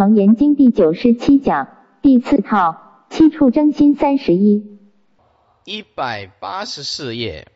[0.00, 4.78] 楞严经第九十七讲第四套七处真心三十一。
[5.66, 7.52] 一百八十四页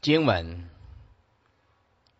[0.00, 0.68] 经文：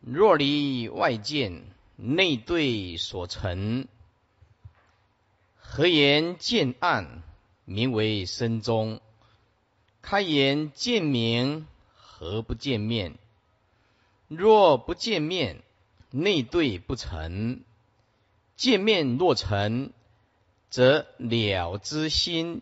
[0.00, 1.62] 若离外见，
[1.94, 3.86] 内对所成，
[5.54, 7.22] 何言见暗，
[7.64, 8.98] 名为身中；
[10.02, 13.14] 开言见明，何不见面？
[14.26, 15.62] 若不见面，
[16.10, 17.60] 内对不成；
[18.58, 19.92] 见面若成，
[20.68, 22.60] 则了之心。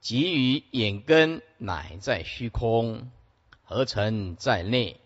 [0.00, 3.08] 即于眼根乃在虚空，
[3.62, 4.96] 何成在内。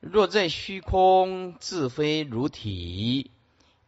[0.00, 3.30] 若在虚空自非如体，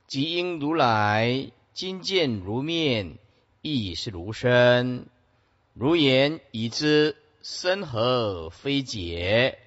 [0.06, 3.16] 即因如来今见如面，
[3.62, 5.06] 亦是如身。
[5.72, 9.58] 如言已知身何非解？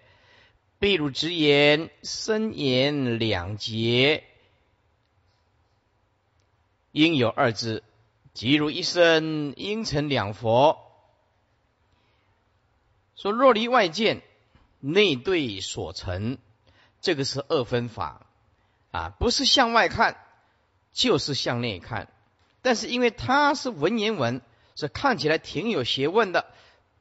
[0.79, 4.23] 譬如直言身言两截，
[6.91, 7.83] 应有二字。
[8.33, 10.77] 即如一生应成两佛，
[13.15, 14.21] 说若离外见，
[14.79, 16.37] 内对所成，
[17.01, 18.27] 这个是二分法
[18.91, 20.17] 啊，不是向外看，
[20.93, 22.09] 就是向内看。
[22.61, 24.43] 但是因为它是文言文，
[24.75, 26.45] 是看起来挺有学问的，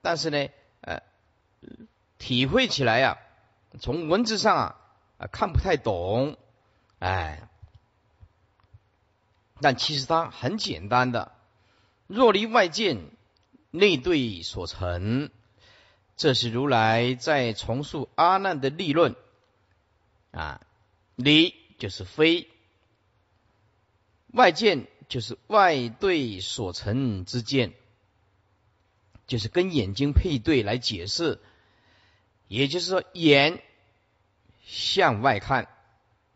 [0.00, 0.48] 但是呢，
[0.80, 1.02] 呃，
[2.16, 3.18] 体会起来呀，
[3.78, 4.80] 从文字上啊
[5.18, 6.38] 啊看不太懂，
[6.98, 7.46] 哎。
[9.60, 11.32] 但其实它很简单的，
[12.06, 13.10] 若离外见，
[13.70, 15.30] 内对所成，
[16.16, 19.16] 这是如来在重述阿难的立论
[20.30, 20.60] 啊。
[21.14, 22.48] 离就是非，
[24.32, 27.72] 外见就是外对所成之见，
[29.26, 31.40] 就是跟眼睛配对来解释。
[32.48, 33.62] 也就是说，眼
[34.66, 35.68] 向外看，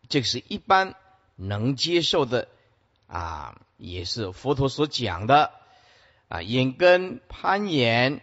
[0.09, 0.95] 这个是一般
[1.37, 2.49] 能接受的。
[3.11, 5.51] 啊，也是佛陀所讲的
[6.29, 8.23] 啊，眼根攀岩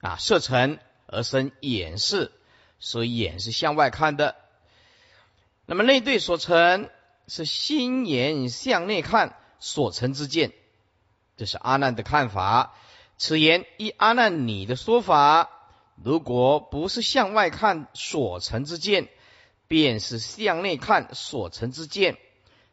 [0.00, 2.30] 啊，色尘而生眼视，
[2.78, 4.36] 所以眼是向外看的。
[5.66, 6.88] 那么内对所成
[7.26, 10.52] 是心眼向内看所成之见，
[11.36, 12.76] 这是阿难的看法。
[13.18, 15.50] 此言依阿难你的说法，
[15.96, 19.08] 如果不是向外看所成之见，
[19.66, 22.16] 便是向内看所成之见。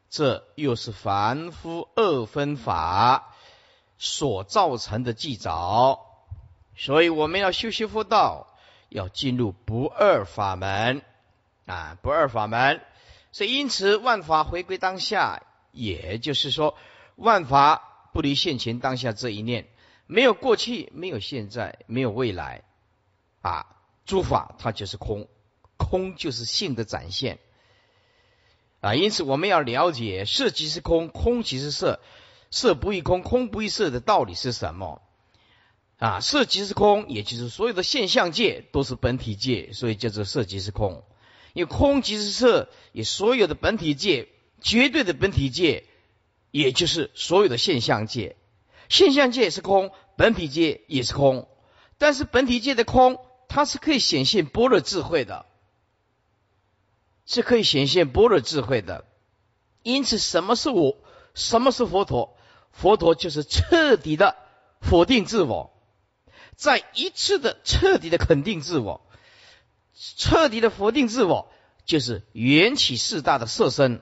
[0.10, 3.36] 这又是凡夫二分法
[3.98, 6.00] 所造成的记着，
[6.76, 8.48] 所以我们要修修佛道，
[8.90, 11.04] 要进入不二法门
[11.68, 11.98] 啊！
[12.02, 12.82] 不二法门，
[13.32, 16.76] 所以因此万法回归当下，也就是说，
[17.16, 19.68] 万法不离现前当下这一念，
[20.08, 22.64] 没有过去，没有现在，没有未来
[23.42, 23.68] 啊！
[24.06, 25.28] 诸法它就是空，
[25.78, 27.38] 空就是性的展现。
[28.82, 32.00] 啊，因此我们要了解色即是空，空即是色，
[32.50, 35.02] 色不异空，空不异色的道理是什么？
[35.98, 41.04] 啊，色即是空，也就是所有的现象界都是本体界，所以叫做色即是空。
[41.52, 44.30] 因为空即是色，也所有的本体界，
[44.62, 45.84] 绝对的本体界，
[46.52, 48.38] 也就是所有的现象界。
[48.88, 51.50] 现象界是空，本体界也是空，
[51.98, 53.20] 但是本体界的空，
[53.50, 55.48] 它是可以显现般若智慧的。
[57.30, 59.06] 是可以显现般若智慧的，
[59.84, 60.98] 因此，什么是我？
[61.36, 62.36] 什么是佛陀？
[62.72, 64.36] 佛陀就是彻底的
[64.82, 65.72] 否定自我，
[66.56, 69.08] 在一次的彻底的肯定自我，
[70.18, 71.52] 彻底的否定自我，
[71.86, 74.02] 就是缘起四大的色身，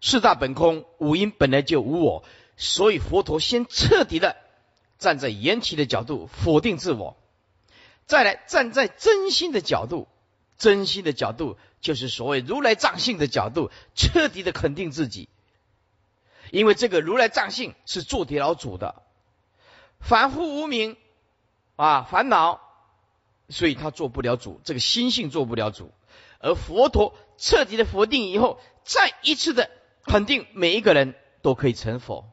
[0.00, 2.24] 四大本空，五阴本来就无我，
[2.56, 4.36] 所以佛陀先彻底的
[4.98, 7.18] 站在缘起的角度否定自我，
[8.06, 10.08] 再来站在真心的角度。
[10.60, 15.30] 真心的角度，就是所谓如来藏性的角度，彻底的肯定自己。
[16.52, 19.02] 因为这个如来藏性是做地老主的，
[20.00, 20.98] 凡夫无名
[21.76, 22.60] 啊烦恼，
[23.48, 25.90] 所以他做不了主，这个心性做不了主。
[26.40, 29.70] 而佛陀彻底的否定以后，再一次的
[30.04, 32.30] 肯定每一个人都可以成佛，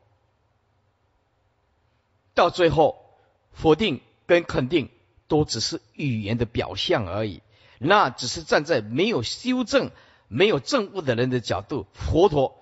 [2.33, 3.05] 到最后
[3.53, 4.89] 否定跟肯定
[5.29, 7.41] 都只是语言的表象而已。
[7.79, 9.91] 那只是站在没有修正、
[10.27, 12.59] 没有证悟的人的角度，佛陀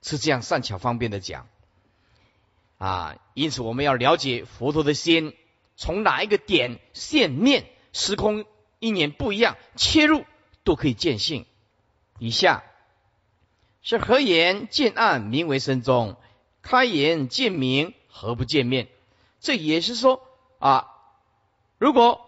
[0.00, 1.48] 是这样善巧方便的讲
[2.78, 3.16] 啊。
[3.34, 5.34] 因此，我们要了解佛陀的心，
[5.76, 8.44] 从哪一个点、线、面、时空、
[8.78, 10.24] 一年不一样切入，
[10.62, 11.46] 都可以见性。
[12.18, 12.62] 以下
[13.82, 16.14] 是合言见暗，名为身中；
[16.62, 18.88] 开言见明，何不见面？
[19.40, 20.22] 这也是说
[20.58, 20.86] 啊，
[21.78, 22.26] 如果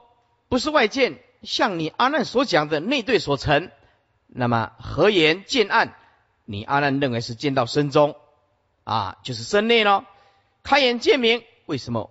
[0.49, 1.23] 不是外见。
[1.43, 3.71] 像你阿难所讲的内对所成，
[4.27, 5.97] 那么合眼见暗，
[6.45, 8.17] 你阿难认为是见到身中
[8.85, 10.05] 啊，就是身内咯。
[10.63, 12.11] 开眼见明，为什么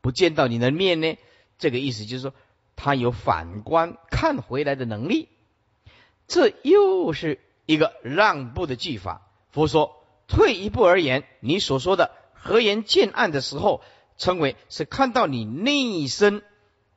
[0.00, 1.16] 不见到你的面呢？
[1.58, 2.34] 这个意思就是说，
[2.74, 5.28] 他有反观看回来的能力。
[6.26, 9.30] 这又是一个让步的技法。
[9.50, 13.82] 佛说，退一步而言，你所说的合眼见暗的时候，
[14.18, 16.42] 称为是看到你内身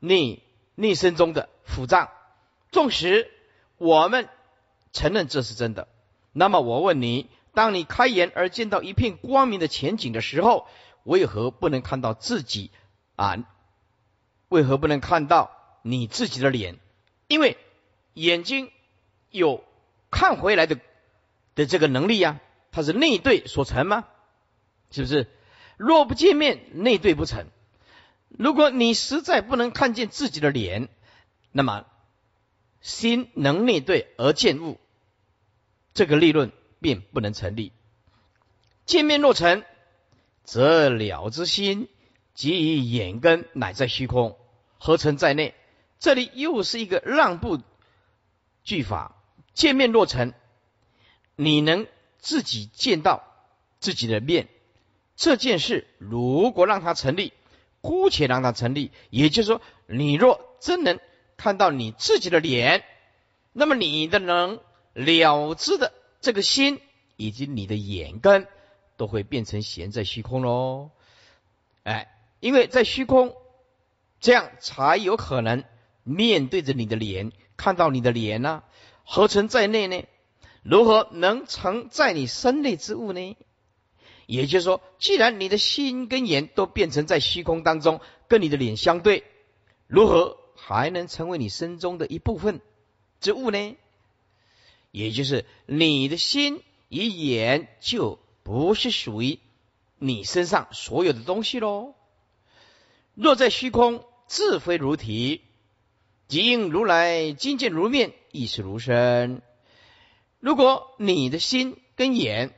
[0.00, 0.42] 内
[0.78, 2.08] 内身中的腑脏。
[2.70, 3.28] 纵使
[3.78, 4.28] 我们
[4.92, 5.88] 承认这是真的，
[6.32, 10.68] 那么我问你：当你开眼而见到一片光明的前景的时候，
[11.02, 12.70] 为何不能看到自己
[13.16, 13.38] 啊？
[14.48, 15.50] 为何不能看到
[15.82, 16.78] 你自己的脸？
[17.26, 17.56] 因为
[18.14, 18.70] 眼睛
[19.30, 19.64] 有
[20.12, 20.78] 看回来的
[21.56, 22.38] 的这个能力呀，
[22.70, 24.06] 它是内对所成吗？
[24.92, 25.26] 是不是？
[25.76, 27.46] 若不见面，内对不成。
[28.28, 30.88] 如果你实在不能看见自己的脸，
[31.52, 31.86] 那么
[32.80, 34.78] 心能内对而见物，
[35.94, 37.72] 这个立论便不能成立。
[38.86, 39.64] 见面若成，
[40.44, 41.88] 则了之心。
[42.34, 44.38] 即以眼根乃在虚空，
[44.78, 45.56] 合成在内。
[45.98, 47.60] 这里又是一个让步
[48.62, 49.16] 句法。
[49.54, 50.32] 见面若成，
[51.34, 51.88] 你能
[52.18, 53.24] 自己见到
[53.80, 54.48] 自己的面，
[55.16, 57.32] 这件事如果让它成立，
[57.80, 58.90] 姑且让它成立。
[59.10, 60.98] 也就是说，你若真能
[61.36, 62.84] 看到你自己的脸，
[63.52, 64.60] 那么你的能
[64.92, 66.80] 了知的这个心
[67.16, 68.46] 以及你的眼根，
[68.96, 70.90] 都会变成闲在虚空喽。
[71.84, 72.14] 哎。
[72.40, 73.34] 因为在虚空，
[74.20, 75.64] 这样才有可能
[76.04, 78.62] 面对着你的脸，看到你的脸呢。
[79.02, 80.04] 合成在内呢？
[80.62, 83.36] 如何能成在你身内之物呢？
[84.28, 89.24] 也就是说，既然你的心跟眼都变成在虚空当中，跟你的脸相对，
[89.86, 92.60] 如何还能成为你身中的一部分
[93.20, 93.74] 之物呢？
[94.90, 99.38] 也就是你的心与眼就不是属于
[99.96, 101.94] 你身上所有的东西喽。
[103.14, 105.40] 若在虚空，自非如体，
[106.26, 109.40] 即应如来金见如面，亦是如身。
[110.38, 112.54] 如果你的心跟眼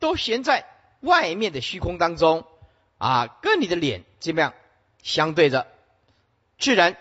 [0.00, 0.73] 都悬在
[1.04, 2.44] 外面的虚空当中，
[2.98, 4.54] 啊，跟你的脸这么样
[5.02, 5.66] 相对着，
[6.58, 6.96] 自然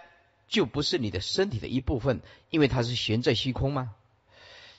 [0.47, 3.95] 就不是你的身体的一部分，因为它是悬在虚空嘛。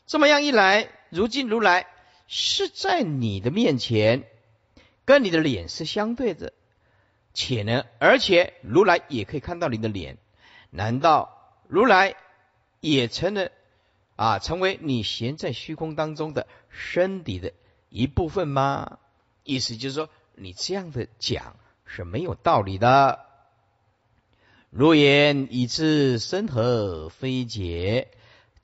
[0.06, 1.86] 这么样一来，如今如来
[2.28, 4.24] 是在你的面前，
[5.04, 6.52] 跟你的脸是相对着。
[7.32, 10.18] 且呢，而且如来也可以看到你的脸，
[10.70, 12.14] 难道如来
[12.80, 13.50] 也成了
[14.14, 17.52] 啊，成为你悬在虚空当中的身体的
[17.88, 18.98] 一部分吗？
[19.44, 21.56] 意思就是说，你这样的讲
[21.86, 23.20] 是没有道理的。
[24.70, 28.08] 如言以知身何非解，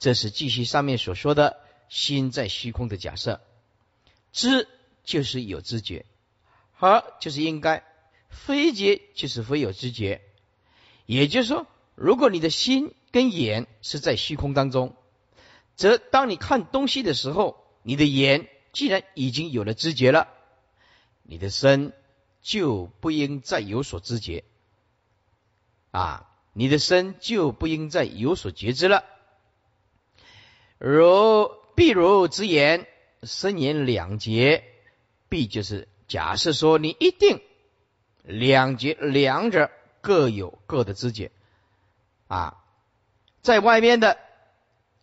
[0.01, 3.41] 这是继续上面所说的心在虚空的假设。
[4.33, 4.67] 知
[5.05, 6.05] 就是有知觉，
[6.73, 7.85] 和就是应该。
[8.29, 10.23] 非觉就是非有知觉，
[11.05, 11.67] 也就是说，
[11.97, 14.95] 如果你的心跟眼是在虚空当中，
[15.75, 20.29] 则当你看东西的时候，你的眼既然已经有了知觉了，
[21.31, 21.93] 你的身
[22.43, 24.43] 就不应再有所知觉，
[25.93, 29.05] 啊，你的身就不应再有所觉知了。
[30.77, 32.89] 如譬如之言，
[33.23, 34.65] 身言两结，
[35.29, 37.41] 必就是假设说你一定。
[38.23, 39.71] 两节两者
[40.01, 41.31] 各有各的知觉
[42.27, 42.63] 啊，
[43.41, 44.19] 在外面的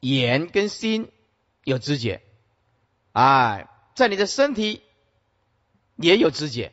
[0.01, 1.10] 眼跟心
[1.63, 2.22] 有知觉，
[3.13, 4.84] 哎，在你的身体
[5.98, 6.72] 也有知觉。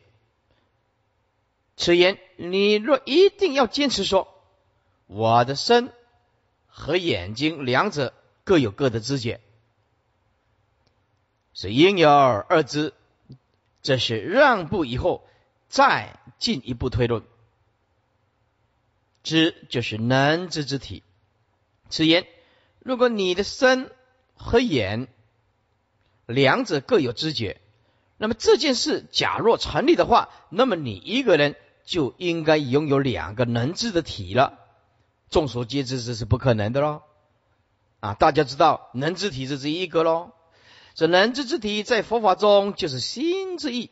[1.75, 4.33] 此言，你若一定要坚持说，
[5.07, 5.91] 我的身
[6.67, 8.13] 和眼睛两者
[8.45, 9.41] 各有各的知觉，
[11.53, 12.93] 是因有二知，
[13.81, 15.27] 这是让步以后。
[15.67, 17.23] 再进一步推论，
[19.23, 21.03] 知就是能知之体。
[21.89, 22.27] 此言，
[22.79, 23.91] 如果你的身
[24.35, 25.09] 和眼
[26.27, 27.59] 两者各有知觉，
[28.17, 34.59] 那么这件事假若成立的话，那么你一个人就应该拥有两个能知的体了。
[35.29, 37.01] 众所皆知，这是不可能的喽。
[37.99, 40.31] 啊，大家知道能知体这是一个喽。
[40.93, 43.91] 这能知之体在佛法中就是心之意。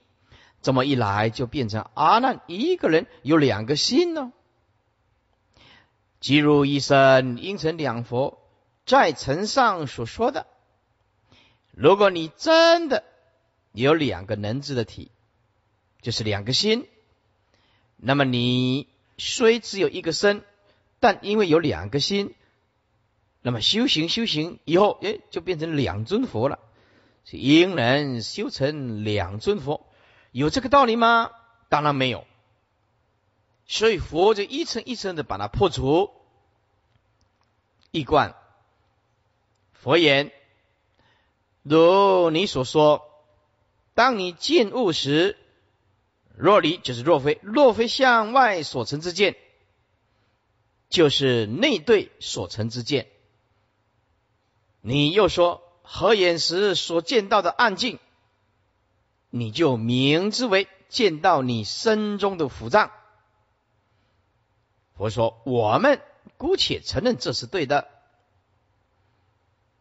[0.61, 4.31] 这么一来，就变成阿难一个人有两个心呢。
[6.21, 8.39] 即如一生应成两佛，
[8.85, 10.47] 在层上所说的，
[11.71, 13.03] 如果你真的
[13.73, 15.11] 有两个能知的体，
[16.01, 16.87] 就是两个心，
[17.97, 18.87] 那么你
[19.17, 20.43] 虽只有一个身，
[20.99, 22.33] 但因为有两个心，
[23.41, 26.59] 那么修行修行以后，哎，就变成两尊佛了。
[27.25, 29.87] 是因人修成两尊佛，
[30.31, 31.31] 有这个道理吗？
[31.69, 32.25] 当然没有。
[33.65, 36.11] 所以佛就一层一层的把它破除。
[37.91, 38.35] 一观
[39.71, 40.31] 佛言：
[41.61, 43.12] 如你所说，
[43.93, 45.37] 当你见物时，
[46.35, 49.35] 若离就是若非，若非向外所成之见，
[50.89, 53.07] 就是内对所成之见。
[54.81, 55.61] 你又说。
[55.85, 57.99] 合眼时所见到的暗境，
[59.29, 62.89] 你就明之为见到你身中的腑脏。
[64.95, 66.01] 佛说：我们
[66.37, 67.89] 姑且承认这是对的。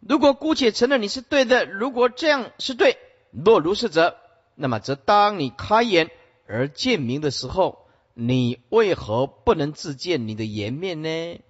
[0.01, 2.99] 如果姑且承认你是对的，如果这样是对，
[3.33, 4.17] 若如是者，
[4.55, 6.11] 那么则当你开眼
[6.47, 11.41] 而见明的时候，你为何不能自见你的颜面呢？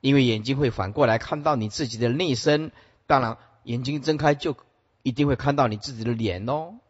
[0.00, 2.72] 因为眼睛会反过来看到你自己的内身，
[3.06, 3.38] 当然。
[3.64, 4.56] 眼睛睁开就
[5.04, 6.80] 一定会看到你自己的脸哦。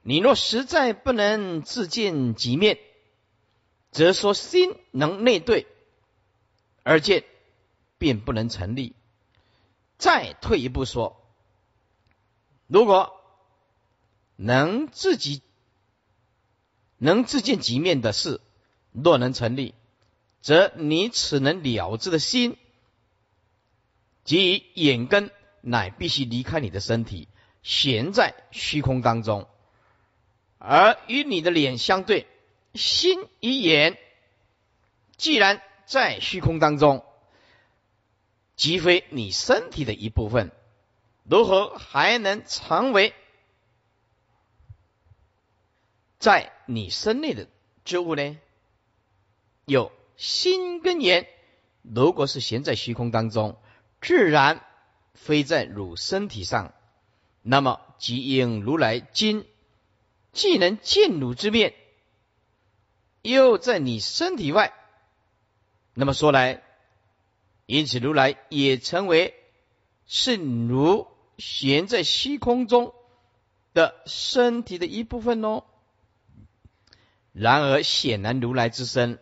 [0.00, 2.78] 你若实在不能自见己面，
[3.90, 5.66] 则说心能内对
[6.82, 7.24] 而见，
[7.98, 8.94] 便不能成立。
[9.98, 11.19] 再退一步说，
[12.70, 13.20] 如果
[14.36, 15.42] 能自己
[16.96, 18.40] 能自见己面的事，
[18.92, 19.74] 若能成立，
[20.40, 22.56] 则你此能了之的心，
[24.24, 25.30] 即眼根。
[25.62, 27.28] 乃必须离开你的身体，
[27.62, 29.46] 悬在虚空当中，
[30.56, 32.26] 而与你的脸相对，
[32.72, 33.98] 心与眼
[35.18, 37.04] 既然在虚空当中，
[38.56, 40.50] 即非你身体的一部分，
[41.30, 43.14] 如何还能成为
[46.18, 47.46] 在你身内的
[47.84, 48.36] 之物呢？
[49.64, 51.28] 有心跟眼，
[51.82, 53.56] 如果是悬在虚空当中，
[54.00, 54.66] 自然。
[55.12, 56.72] 非在汝身体上，
[57.42, 59.46] 那么即应如来今
[60.32, 61.74] 既能见汝之面，
[63.20, 64.72] 又在你身体外，
[65.92, 66.62] 那么说来，
[67.66, 69.34] 因此如来也成为
[70.06, 71.06] 是如
[71.40, 72.94] 悬在虚空中
[73.74, 75.64] 的身体的一部分哦。
[77.32, 79.18] 然而显然如来之身，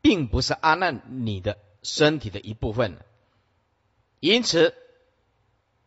[0.00, 2.98] 并不是阿难你的身体的一部分，
[4.20, 4.74] 因此。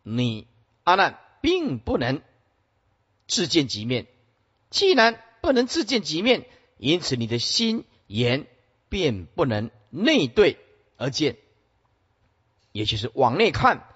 [0.02, 0.48] 你
[0.86, 2.22] 阿难并不能
[3.28, 4.08] 自见即面，
[4.72, 8.48] 既然不能自见即面，因此你的心眼
[8.88, 10.58] 便不能内对
[10.96, 11.38] 而见，
[12.72, 13.89] 也就是往内看，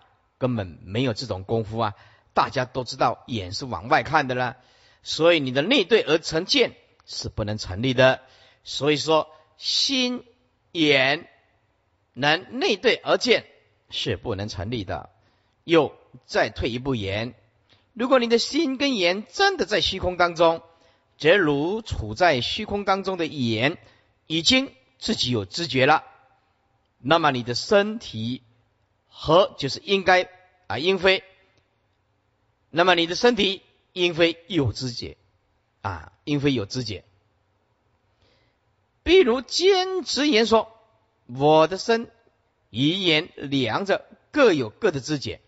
[0.43, 1.93] 根本没有这种功夫啊！
[2.33, 4.57] 大家都知道眼是往外看的啦，
[5.01, 8.19] 所以你的内对而成见是不能成立的。
[8.65, 10.25] 所以说，心
[10.73, 11.29] 眼
[12.11, 13.45] 能内对而见
[13.89, 15.11] 是不能成立的。
[15.63, 15.95] 又
[16.25, 17.35] 再退一步言，
[17.93, 20.61] 如果你的心跟眼真的在虚空当中，
[21.17, 23.77] 则如处在虚空当中的眼
[24.27, 26.03] 已经自己有知觉了，
[26.99, 28.43] 那么你的身体
[29.15, 30.29] 和就是应该
[30.67, 31.23] 啊应非，
[32.69, 33.61] 那么你的身体
[33.93, 35.15] 应非有知觉
[35.81, 37.05] 啊应非有知觉。
[39.03, 40.75] 比如坚持言说，
[41.27, 42.11] 我的身
[42.71, 45.39] 与眼两者各有各的知觉。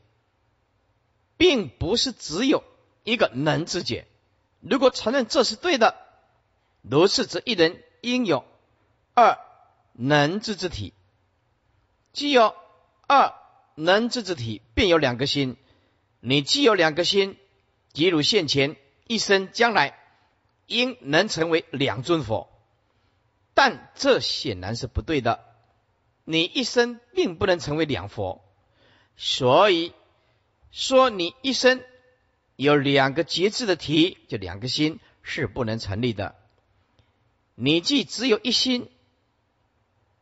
[1.37, 2.63] 并不是只有
[3.03, 4.07] 一个能知解。
[4.61, 5.95] 如果承认这是对的，
[6.81, 8.45] 如是则一人应有
[9.13, 9.37] 二
[9.91, 10.93] 能知之体。
[12.13, 12.55] 既有
[13.05, 13.33] 二
[13.75, 15.57] 能自之体，便有两个心。
[16.19, 17.37] 你既有两个心，
[17.93, 18.75] 即如现前
[19.07, 19.97] 一生将来
[20.65, 22.49] 应能成为两尊佛。
[23.53, 25.45] 但这显然是不对的。
[26.23, 28.43] 你一生并不能成为两佛，
[29.15, 29.93] 所以。
[30.77, 31.81] 说你一生
[32.57, 36.35] 有两个节制的体，就两个心是不能成立的。
[37.55, 38.89] 你既只有一心，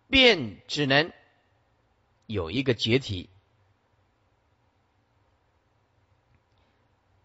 [0.09, 1.11] 便只能
[2.27, 3.31] 有一个解体，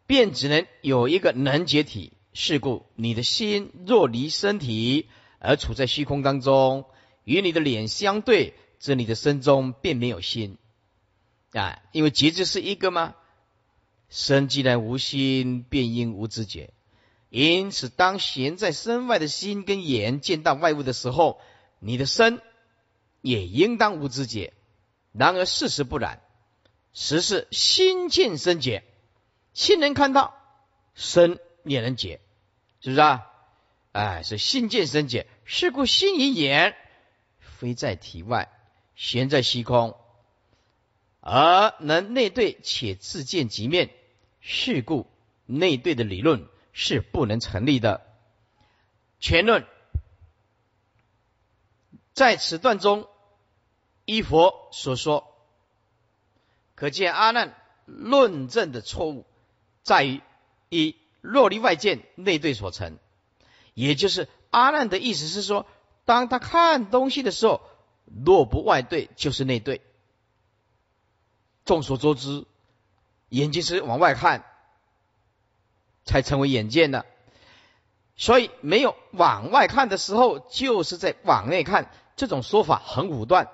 [0.08, 2.14] 便只能有一个能解体。
[2.34, 5.08] 是故你的心若离身体
[5.40, 6.84] 而处在虚空当中，
[7.24, 10.56] 与你的脸相对，则你的身中便没有心。
[11.52, 13.16] 啊，因为节制是一个吗？
[14.08, 16.72] 身既然无心，便应无知觉。
[17.28, 21.40] 因此，当悬在身外的心跟眼见到外物的时候，
[21.80, 22.40] 你的身
[23.20, 24.52] 也应当无知觉。
[25.12, 26.20] 然而事实不然，
[26.92, 28.84] 实是心见身觉，
[29.58, 30.40] 心能看到，
[30.94, 32.20] 身也能解，
[32.80, 33.26] 是不是啊？
[33.90, 35.26] 哎，是心见身解。
[35.44, 36.76] 是故心与眼
[37.40, 38.52] 非在体外，
[38.94, 39.98] 悬在虚空。
[41.18, 43.90] 而能内对且自见即面，
[44.40, 45.10] 是故
[45.44, 48.06] 内对的理论是不能成立的。
[49.18, 49.66] 全论
[52.12, 53.08] 在此段中，
[54.04, 55.36] 依佛所说，
[56.76, 59.26] 可见阿难论证的错误
[59.82, 60.20] 在于
[60.68, 62.98] 一若离外见内对所成，
[63.74, 65.66] 也就是阿难的意思是说，
[66.04, 67.60] 当他看东西的时候，
[68.24, 69.80] 若不外对就是内对。
[71.64, 72.46] 众所周知，
[73.28, 74.44] 眼睛是往外看
[76.04, 77.06] 才成为眼见的。
[78.16, 81.90] 所以没有往外看的时候，就是在往内看。
[82.16, 83.48] 这种说法很武断，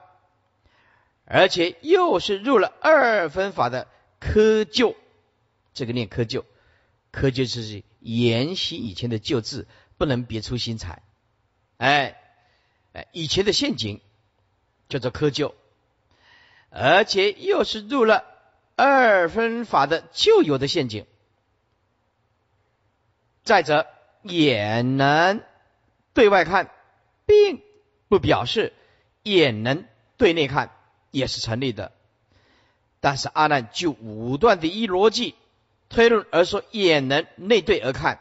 [1.27, 3.89] 而且又是入了二分法的
[4.23, 4.95] 窠臼。
[5.75, 6.45] 这个念窠臼，
[7.13, 11.03] 窠臼就是沿袭以前的旧字，不能别出心裁。
[11.77, 12.19] 哎
[12.93, 14.01] 哎，以前的陷阱
[14.89, 15.53] 叫做窠臼，
[16.71, 18.25] 而且又是入了
[18.77, 21.05] 二分法的旧有的陷阱。
[23.43, 23.87] 再者。
[24.27, 25.43] 眼能
[26.15, 26.71] 对外看，
[27.27, 27.61] 并
[28.09, 28.73] 不表示
[29.23, 29.85] 眼能
[30.17, 30.75] 对内看，
[31.11, 31.93] 也是成立的。
[33.01, 35.35] 但是阿难就武断的一逻辑
[35.95, 38.21] 推论而说，眼能内对而看。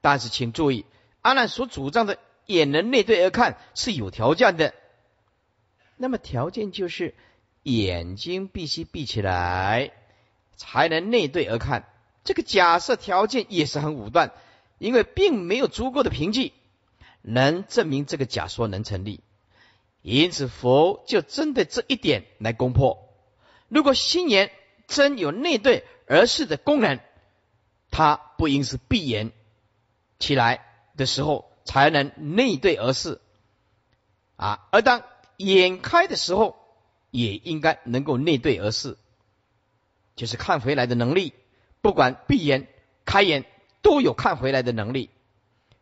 [0.00, 0.84] 但是请注意，
[1.22, 4.74] 阿难所主张的眼能内对而看是有条件的。
[5.96, 7.14] 那么条件就是
[7.62, 9.92] 眼睛必须闭起来，
[10.56, 11.88] 才能内对而看。
[12.22, 14.32] 这个假设条件也是很武断。
[14.78, 16.52] 因为并没有足够的凭据
[17.22, 19.20] 能证明这个假说能成立，
[20.02, 23.08] 因此佛就针对这一点来攻破。
[23.68, 24.50] 如果心眼
[24.86, 27.00] 真有内对而视的功能，
[27.90, 29.32] 它不应是闭眼
[30.18, 30.64] 起来
[30.96, 33.20] 的时候才能内对而视
[34.36, 35.02] 啊，而当
[35.36, 36.56] 眼开的时候，
[37.10, 38.96] 也应该能够内对而视，
[40.14, 41.32] 就是看回来的能力，
[41.80, 42.68] 不管闭眼
[43.04, 43.44] 开眼。
[43.82, 45.10] 都有看回来的能力，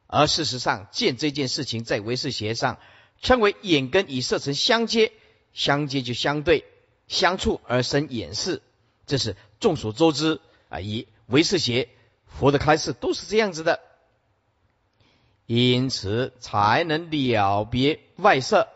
[0.07, 2.78] 而事实上，见这件事情在唯识学上
[3.22, 5.11] 称为眼根与色尘相接，
[5.55, 6.66] 相接就相对
[7.09, 8.61] 相处而生眼视，
[9.07, 10.81] 这是众所周知啊。
[10.81, 11.88] 以唯识学
[12.38, 13.81] 佛的开示都是这样子的，
[15.47, 18.68] 因此才能了别外色。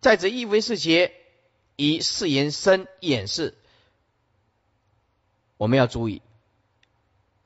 [0.00, 1.12] 在这一唯识学
[1.76, 3.54] 以四言生演示，
[5.56, 6.20] 我们要注意。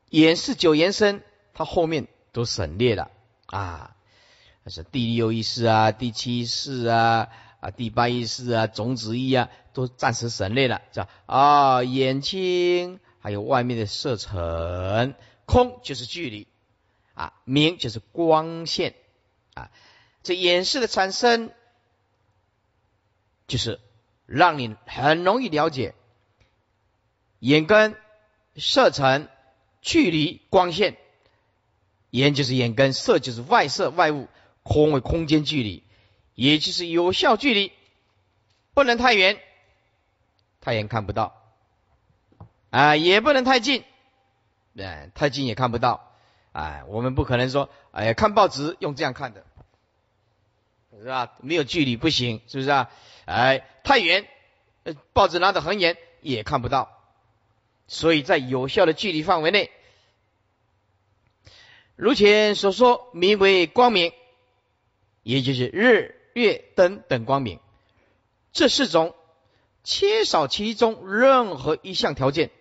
[0.09, 3.11] 演示九言身，它后面都省略了
[3.45, 3.95] 啊，
[4.63, 7.29] 那是第六意识啊，第七意识啊，
[7.61, 16.47] 啊第八意识啊，种子意啊，都暂时省略了，叫啊眼睛，还有外面的色尘，空就是距离
[17.13, 18.95] 啊，明就是光线
[19.53, 19.71] 啊，
[20.23, 21.51] 这演示的产生，
[23.47, 23.79] 就是
[24.25, 25.93] 让你很容易了解
[27.39, 27.95] 眼根
[28.55, 29.29] 色尘。
[29.81, 30.97] 距离光线，
[32.09, 34.27] 眼就是眼根，色就是外色外物，
[34.61, 35.83] 空为空间距离，
[36.35, 37.71] 也就是有效距离，
[38.73, 39.39] 不能太远，
[40.59, 41.38] 太远看不到，
[42.69, 43.83] 啊，也不能太近，
[44.77, 46.13] 哎，太近也看不到，
[46.51, 49.45] 哎，我们不可能说，哎呀，看报纸用这样看的，
[50.99, 51.33] 是吧？
[51.41, 52.91] 没有距离不行，是不是啊？
[53.25, 54.27] 哎，太远，
[55.13, 56.95] 报纸拿得很远也看不到。
[57.87, 59.71] 所以在有效的距离范围内，
[61.95, 64.13] 如前所说，名为光明，
[65.23, 67.59] 也就是日、月、灯等光明。
[68.51, 69.15] 这四种
[69.83, 72.51] 缺少其中任何一项条件，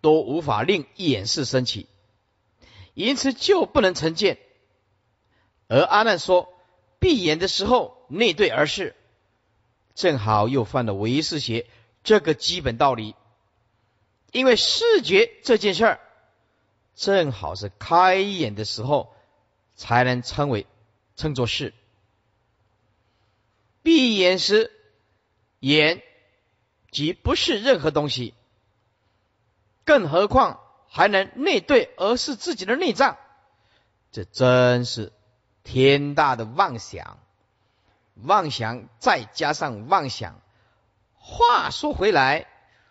[0.00, 1.86] 都无法令眼视升起，
[2.94, 4.38] 因此就不能成见。
[5.66, 6.52] 而阿难说，
[6.98, 8.96] 闭眼的时候内对而视，
[9.94, 11.66] 正好又犯了唯识邪
[12.04, 13.14] 这个基本道理。
[14.32, 16.00] 因为视觉这件事儿，
[16.94, 19.14] 正好是开眼的时候
[19.74, 20.66] 才能称为
[21.16, 21.72] 称作视。
[23.82, 24.70] 闭眼时，
[25.60, 26.02] 眼
[26.90, 28.34] 即不是任何东西，
[29.88, 33.16] 更何况还能内对而是自己的内脏，
[34.12, 35.14] 这真是
[35.64, 37.18] 天大的妄想！
[38.14, 40.42] 妄想再加上妄想。
[41.14, 42.46] 话说回来。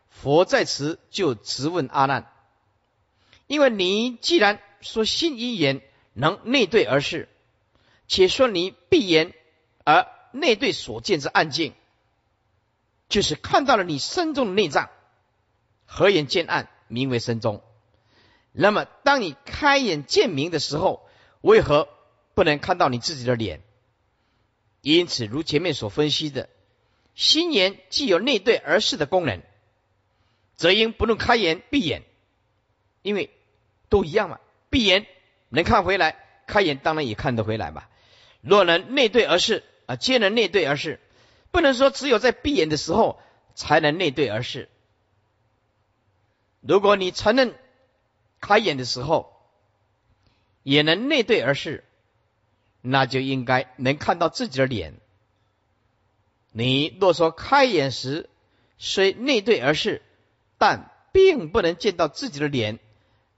[0.09, 2.25] 佛在此就直问阿难：
[3.45, 5.83] 因为你既然说心一言
[6.13, 7.29] 能内对而是，
[8.07, 9.35] 且说你闭眼
[9.83, 11.75] 而内对所见之暗境，
[13.07, 14.89] 就是看到了你身中的内脏，
[15.85, 17.63] 何言见暗，名为身中。
[18.51, 21.07] 那么当你开眼见明的时候，
[21.41, 21.87] 为何
[22.33, 23.61] 不能看到你自己的脸？
[24.81, 26.49] 因此，如前面所分析的，
[27.13, 29.41] 心眼既有内对而视的功能，
[30.55, 32.03] 则应不论开眼闭眼，
[33.01, 33.29] 因为
[33.89, 34.39] 都一样嘛。
[34.69, 35.05] 闭眼
[35.49, 37.83] 能看回来，开眼当然也看得回来嘛。
[38.41, 40.99] 若能内对而视啊，皆能内对而视，
[41.51, 43.19] 不能说只有在闭眼的时候
[43.55, 44.69] 才能内对而视。
[46.67, 47.55] 如果你承认
[48.41, 49.33] 开眼的时候
[50.63, 51.85] 也能内对而视，
[52.81, 54.95] 那就应该能看到自己的脸。
[56.51, 58.29] 你若说开眼时
[58.77, 60.01] 虽内对而视，
[60.57, 62.79] 但并不能见到自己的脸，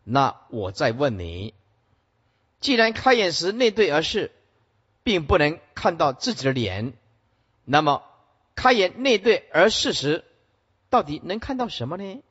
[0.04, 1.54] 那我再问你：
[2.60, 4.32] 既然开眼时内对而视，
[5.04, 6.94] 并不能看到自己的脸，
[7.64, 8.04] 那么
[8.56, 10.24] 开眼内对而视时，
[10.90, 12.24] 到底能看到什么呢？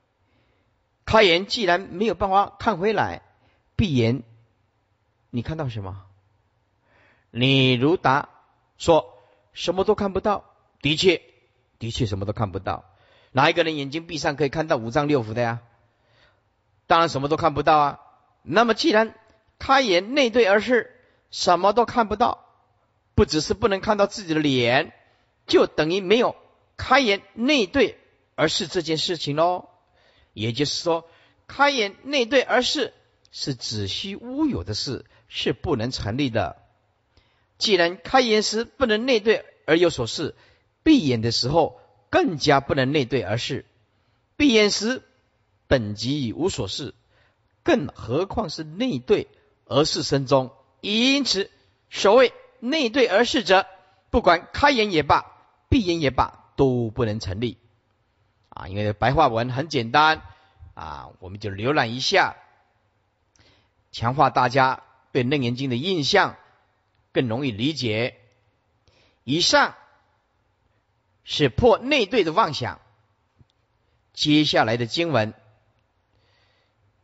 [1.08, 3.22] 开眼既然没有办法看回来，
[3.76, 4.24] 闭眼，
[5.30, 6.04] 你看到什么？
[7.30, 8.28] 你如答
[8.76, 9.18] 说
[9.54, 10.44] 什么都看不到，
[10.82, 11.22] 的确，
[11.78, 12.84] 的确什么都看不到。
[13.32, 15.60] 哪一个人眼睛闭上可以看到五脏六腑的呀？
[16.86, 18.00] 当然什么都看不到啊。
[18.42, 19.14] 那么既然
[19.58, 20.94] 开眼内对而视，
[21.30, 22.44] 什么都看不到，
[23.14, 24.92] 不只是不能看到自己的脸，
[25.46, 26.36] 就等于没有
[26.76, 27.98] 开眼内对
[28.34, 29.70] 而视这件事情喽。
[30.38, 31.08] 也就是说，
[31.48, 32.94] 开眼内对而视
[33.32, 36.56] 是子虚乌有的事，是不能成立的。
[37.58, 40.36] 既然开眼时不能内对而有所事，
[40.84, 43.66] 闭眼的时候更加不能内对而视。
[44.36, 45.02] 闭眼时
[45.66, 46.94] 本即已无所事，
[47.64, 49.26] 更何况是内对
[49.64, 50.52] 而视身中。
[50.80, 51.50] 因此，
[51.90, 53.66] 所谓内对而视者，
[54.10, 55.26] 不管开眼也罢，
[55.68, 57.58] 闭眼也罢，都不能成立。
[58.58, 60.20] 啊，因为白话文很简单
[60.74, 62.36] 啊，我们就浏览一下，
[63.92, 66.36] 强化大家对《楞严经》的印象，
[67.12, 68.18] 更容易理解。
[69.22, 69.76] 以上
[71.22, 72.80] 是破内对的妄想，
[74.12, 75.34] 接下来的经文，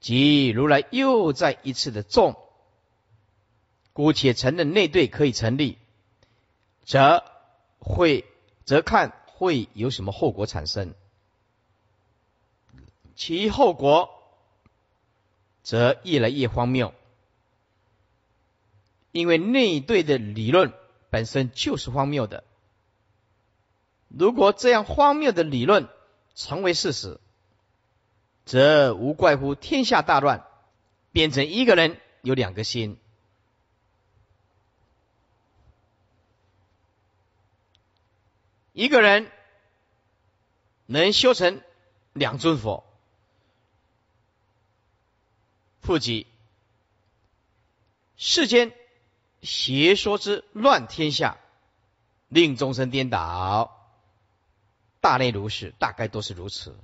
[0.00, 2.36] 即如来又再一次的重，
[3.92, 5.78] 姑且承认内对可以成立，
[6.84, 7.22] 则
[7.78, 8.24] 会
[8.64, 10.94] 则看会有什么后果产生。
[13.16, 14.11] 其后果，
[15.62, 16.92] 则越来越荒谬，
[19.12, 20.72] 因为内对的理论
[21.11, 22.44] 本身就是荒谬的。
[24.09, 25.88] 如果这样荒谬的理论
[26.35, 27.20] 成为事实，
[28.44, 30.44] 则无怪乎天下大乱，
[31.12, 32.98] 变成一个人有两个心，
[38.72, 39.31] 一个人
[40.87, 41.62] 能修成
[42.12, 42.85] 两尊佛。
[45.85, 46.27] 复己，
[48.16, 48.73] 世间
[49.42, 51.37] 邪说之乱天下，
[52.29, 53.87] 令众生颠倒，
[55.03, 56.75] 大类如是，大概都是如此。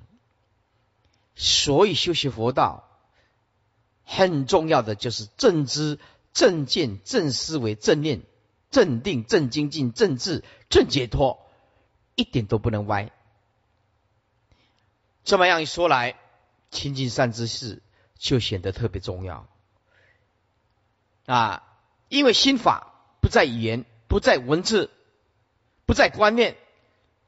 [1.34, 2.86] 所以修习佛道，
[4.04, 5.98] 很重要的就是正知、
[6.34, 8.20] 正见、正思维、正念、
[8.70, 11.40] 正定、正精进、正智、正解脱，
[12.16, 13.10] 一点都不能歪。
[15.24, 16.16] 这么样一说来，
[16.70, 17.80] 亲近善知识。
[18.20, 19.48] 就显得特别重要
[21.24, 21.66] 啊！
[22.10, 24.90] 因为心法不在语言，不在文字，
[25.86, 26.58] 不在观念，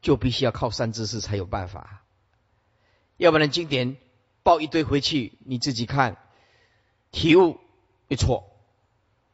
[0.02, 2.05] 就必须要靠三知识才有办法。
[3.16, 3.96] 要不然经典
[4.42, 6.18] 抱一堆回去，你自己看，
[7.11, 7.59] 体悟
[8.09, 8.50] 一错，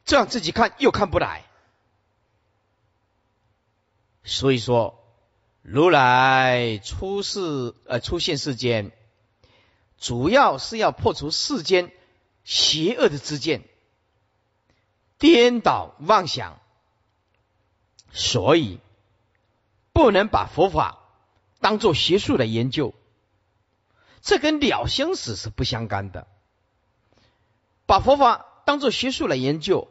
[0.05, 1.43] 这样自己看又看不来。
[4.23, 5.03] 所以说，
[5.61, 8.93] 如来出世呃出现世间。
[9.99, 11.91] 主要是要破除世间
[12.45, 13.63] 邪恶的之见，
[15.17, 16.57] 颠倒妄想，
[18.13, 18.79] 所以
[19.91, 20.99] 不能把佛法
[21.59, 22.93] 当做学术来研究，
[24.21, 26.27] 这跟了生死是不相干的。
[27.85, 29.89] 把佛法当做学术来研究，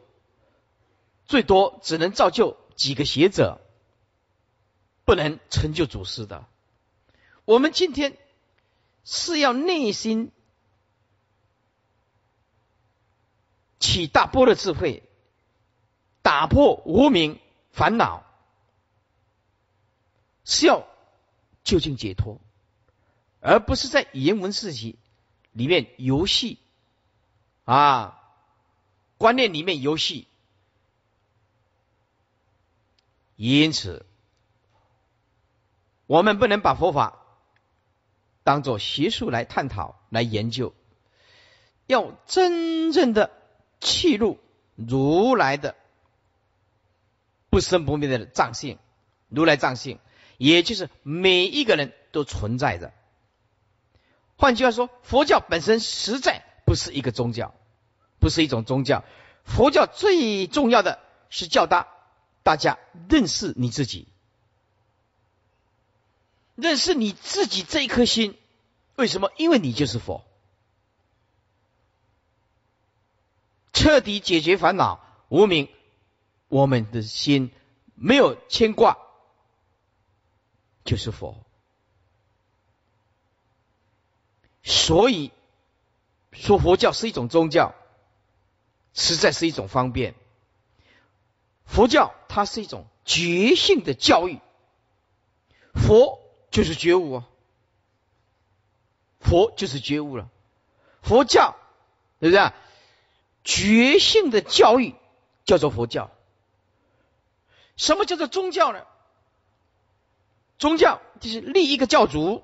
[1.27, 3.61] 最多只能造就几个学者，
[5.05, 6.45] 不能成就祖师的。
[7.45, 8.17] 我们今天。
[9.03, 10.31] 是要内心
[13.79, 15.03] 起大波的智慧，
[16.21, 17.39] 打破无名
[17.71, 18.23] 烦恼，
[20.43, 20.85] 是要
[21.63, 22.39] 究竟解脱，
[23.39, 24.97] 而不是在言文字题
[25.53, 26.59] 里面游戏
[27.65, 28.21] 啊，
[29.17, 30.27] 观念里面游戏。
[33.35, 34.05] 因此，
[36.05, 37.18] 我们不能把佛法。
[38.49, 40.73] 当做学术来探讨、来研究，
[41.85, 43.29] 要真正的
[43.79, 44.39] 契入
[44.75, 45.75] 如来的
[47.51, 48.79] 不生不灭的藏性，
[49.27, 49.99] 如来藏性，
[50.39, 52.91] 也就是每一个人都存在着。
[54.35, 57.53] 换句话说，佛教本身实在不是一个宗教，
[58.17, 59.03] 不是一种宗教。
[59.43, 60.97] 佛教最重要的
[61.29, 61.85] 是教大
[62.41, 64.07] 大家认识你自己，
[66.61, 68.37] 认识你自己这一颗心。
[68.95, 69.31] 为什么？
[69.37, 70.25] 因为你就是佛，
[73.71, 75.69] 彻底解决烦恼无名，
[76.49, 77.51] 我们的心
[77.95, 78.97] 没有牵挂，
[80.83, 81.37] 就是佛。
[84.63, 85.31] 所以
[86.33, 87.73] 说，佛教是一种宗教，
[88.93, 90.13] 实在是一种方便。
[91.65, 94.41] 佛教它是一种觉性的教育，
[95.73, 96.19] 佛
[96.51, 97.27] 就是觉悟啊。
[99.19, 100.29] 佛就是觉悟了，
[101.01, 101.55] 佛教
[102.19, 102.51] 对不对？
[103.43, 104.95] 觉性的教育
[105.45, 106.09] 叫做佛教。
[107.75, 108.85] 什么叫做宗教呢？
[110.57, 112.43] 宗教就是立一个教主，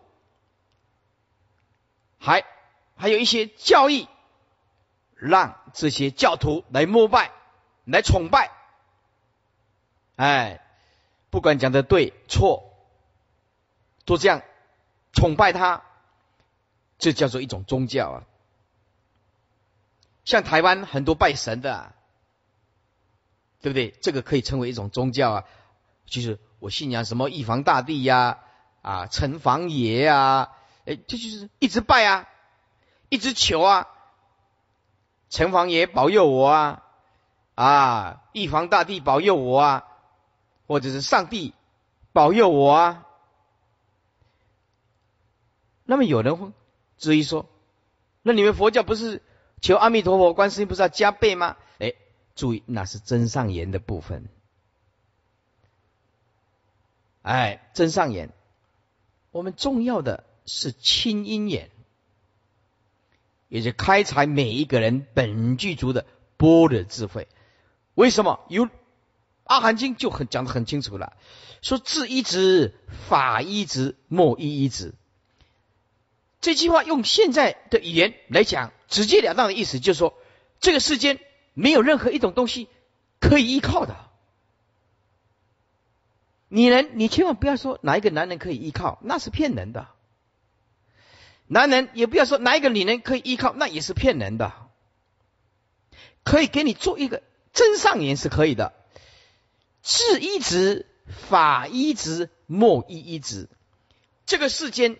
[2.17, 2.45] 还
[2.95, 4.07] 还有一些教义，
[5.15, 7.31] 让这些教徒来膜拜、
[7.83, 8.51] 来崇拜。
[10.15, 10.61] 哎，
[11.29, 12.74] 不管讲的对错，
[14.05, 14.41] 都这样
[15.11, 15.81] 崇拜他。
[16.97, 18.23] 这叫做一种宗教啊，
[20.23, 21.91] 像台湾很多拜神的，
[23.61, 23.91] 对不对？
[24.01, 25.43] 这个可以称为一种宗教啊，
[26.05, 28.39] 就是我信仰什么玉皇大帝呀，
[28.81, 30.51] 啊城隍爷呀，
[30.85, 32.29] 哎，这就是一直拜啊，
[33.09, 33.89] 一直求啊，
[35.29, 36.83] 城隍爷保佑我啊，
[37.55, 39.83] 啊玉皇大帝保佑我啊，
[40.65, 41.53] 或者是上帝
[42.13, 43.04] 保佑我啊，
[45.85, 46.51] 那么有人会。
[46.97, 47.49] 质疑说
[48.23, 49.21] ：“那你们佛教不是
[49.61, 51.93] 求阿弥陀佛、观世音菩萨加倍吗？”哎，
[52.35, 54.29] 注意，那是真上言的部分。
[57.21, 58.31] 哎，真上言，
[59.31, 61.69] 我们重要的是清音眼，
[63.49, 66.05] 也就开采每一个人本具足的
[66.37, 67.27] 般若智慧。
[67.93, 68.39] 为什么？
[68.47, 68.67] 有
[69.43, 71.17] 《阿含经》就很讲的很清楚了，
[71.61, 72.73] 说智一直，
[73.09, 74.93] 法一直，莫一一直。
[76.45, 80.15] 这句话用现在的语言来讲，直截了当的意思就是说，
[80.59, 81.19] 这个世间
[81.55, 82.69] 没有任何一种东西
[83.19, 83.95] 可以依靠的。
[86.47, 89.87] 女人，你千万不要说哪一个男人可以依靠，那是骗人的；
[91.47, 94.53] 男人也不要说哪一个女人可以依靠，那也是骗人的。
[96.23, 98.71] 可以给你做一个真上言是可以的，
[99.81, 103.49] 智一直，法一直，莫一一直，
[104.27, 104.99] 这个世间。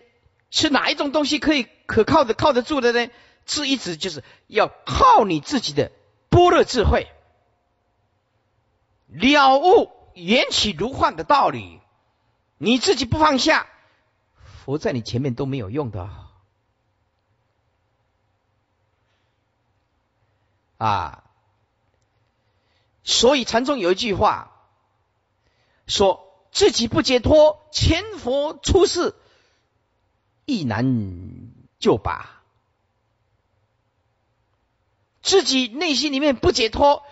[0.56, 3.12] 是哪一种东西可以可靠的、靠得住的呢？
[3.46, 5.92] 智一直就是要靠你自己的
[6.30, 7.12] 般若智慧，
[9.08, 11.82] 了悟缘起如幻的道理。
[12.58, 13.68] 你自己不放下，
[14.64, 16.10] 佛在你前面都没有用的
[20.78, 21.26] 啊！
[23.04, 24.54] 所以禅宗有一句话，
[25.86, 29.14] 说自己不解脱，前佛出世。
[30.46, 32.44] 亦难救拔，
[35.22, 37.04] 自己内心里面不解脱，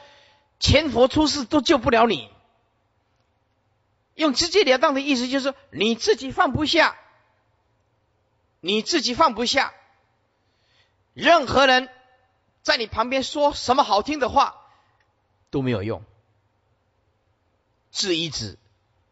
[0.59, 2.29] 前佛出世都救不了你。
[4.13, 6.95] 用直截了当的意思就是，你自己放不下，
[8.59, 9.73] 你自己放不下，
[11.13, 11.89] 任何人
[12.61, 14.61] 在你旁边说什么好听的话
[15.49, 16.03] 都没有用。
[17.91, 18.59] 智一子，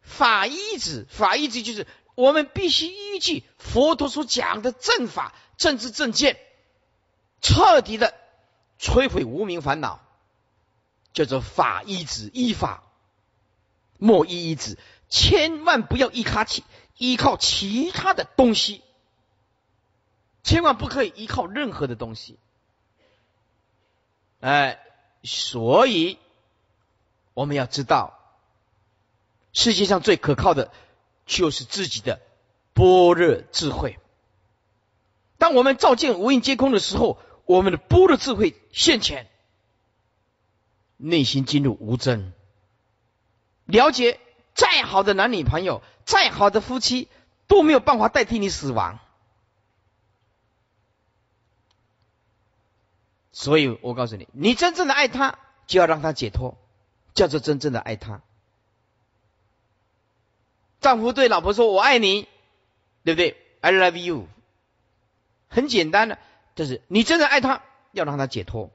[0.00, 1.86] 法一子，法一子就是。
[2.14, 6.38] 我们必须依据佛陀所讲的正法、正知、正见，
[7.40, 8.14] 彻底的
[8.78, 10.00] 摧毁无名烦恼，
[11.14, 12.82] 叫做法依止，依法
[13.98, 16.64] 莫依依止，千万不要依靠其
[16.98, 18.82] 依靠其他的东西，
[20.42, 22.38] 千万不可以依靠任何的东西。
[24.40, 24.78] 哎，
[25.22, 26.18] 所以
[27.32, 28.18] 我们要知道，
[29.52, 30.70] 世界上最可靠的。
[31.26, 32.20] 就是自己的
[32.74, 33.98] 般若智慧。
[35.38, 39.28] 当我们照见无因皆空的时候，我们的般若智慧现前，
[40.96, 42.32] 内心进入无真。
[43.64, 44.20] 了解
[44.54, 47.08] 再好的男女朋友，再好的夫妻，
[47.46, 48.98] 都没有办法代替你死亡。
[53.32, 56.56] 所以我告诉你，你真正的爱他，就要让他解脱，
[57.14, 58.22] 叫做真正的爱他。
[60.82, 62.28] 丈夫对老婆说：“我爱你，
[63.04, 64.28] 对不对？I love you。”
[65.48, 66.18] 很简单的，
[66.54, 68.70] 就是你真的爱他，要让他解脱，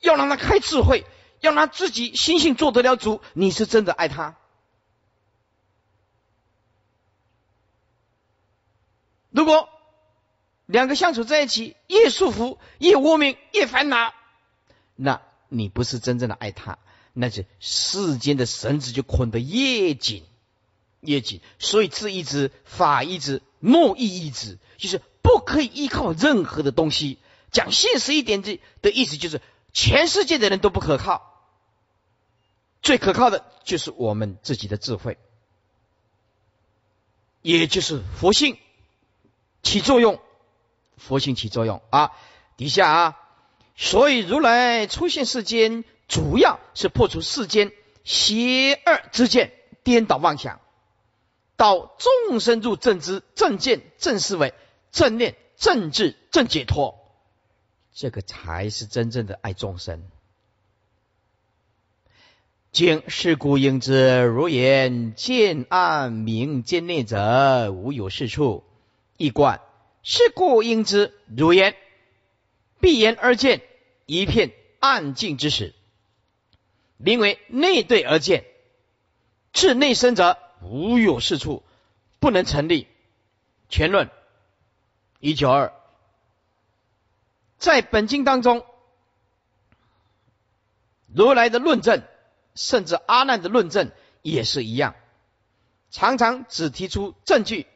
[0.00, 1.06] 要让他开智慧，
[1.40, 3.20] 要让他自己心性做得了主。
[3.32, 4.36] 你是真的爱他，
[9.30, 9.68] 如果
[10.66, 14.12] 两个相处在一起，越束缚，越无名，越烦恼，
[14.96, 16.78] 那你不是真正的爱他，
[17.12, 20.24] 那是世间的绳子就捆得越紧
[21.00, 21.40] 业紧。
[21.58, 27.18] 所以智一之，法一之，莫意一之，就是不可以依靠任何的东西。
[27.50, 29.40] 讲现实一点的的意思，就是
[29.72, 31.44] 全世界的人都不可靠，
[32.82, 35.18] 最可靠的就是我们自己的智慧，
[37.42, 38.56] 也就是佛性
[39.62, 40.20] 起作用。
[40.96, 42.12] 佛性起作用啊！
[42.58, 43.18] 底下啊，
[43.74, 47.72] 所以如来出现世间，主要是破除世间
[48.04, 50.60] 邪恶之见、颠倒妄想，
[51.60, 54.54] 到众生入正知、正见、正思维、
[54.92, 56.98] 正念、正智、正解脱，
[57.92, 60.02] 这个才是真正的爱众生。
[62.72, 68.64] 经是故应知，如言见暗明见内者，无有是处，
[69.18, 69.60] 一观。
[70.02, 71.76] 是故应知，如言，
[72.80, 73.60] 闭眼而见
[74.06, 75.74] 一片暗静之时，
[76.96, 78.46] 名为内对而见。
[79.52, 81.62] 至内身者，无有是处，
[82.18, 82.86] 不能成立。
[83.68, 84.10] 全论
[85.20, 85.72] 一九二，
[87.58, 88.66] 在本经当中，
[91.14, 92.02] 如来的论证，
[92.54, 93.92] 甚至阿难的论证
[94.22, 94.96] 也是一样，
[95.90, 97.66] 常常只提出证据。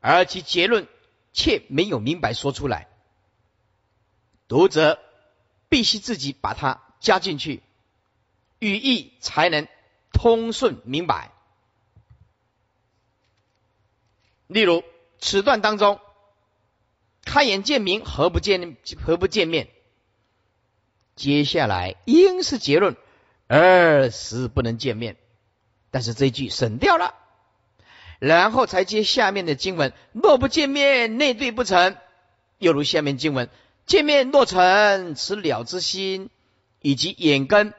[0.00, 0.88] 而其结论
[1.32, 2.88] 却没有明白说出来，
[4.48, 5.00] 读者
[5.68, 7.62] 必须自己把它加进去，
[8.58, 9.68] 语义才能
[10.12, 11.32] 通顺明白。
[14.48, 14.82] 例如
[15.20, 16.00] 此段当中，
[17.24, 19.68] 开眼见明，何不见何不见面？
[21.14, 22.96] 接下来应是结论，
[23.46, 25.16] 二时不能见面，
[25.90, 27.14] 但是这一句省掉了。
[28.20, 31.96] 然后才接下面的经文：若不见面，内对不成。
[32.58, 33.48] 又如下面经文：
[33.86, 36.30] 见面若成，此了之心
[36.80, 37.74] 以及眼根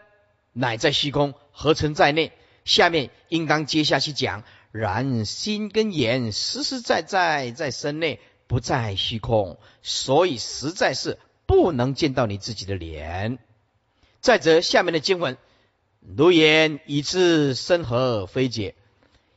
[0.54, 2.32] 乃在虚空，何成在内。
[2.64, 13.40] 下面应当接下去讲：然心跟眼实实在在在身内，不在虚空，所以实在是不能见到你自己的脸。
[14.20, 15.38] 再者，下面的经文：
[16.02, 18.76] 如言以知生何非解，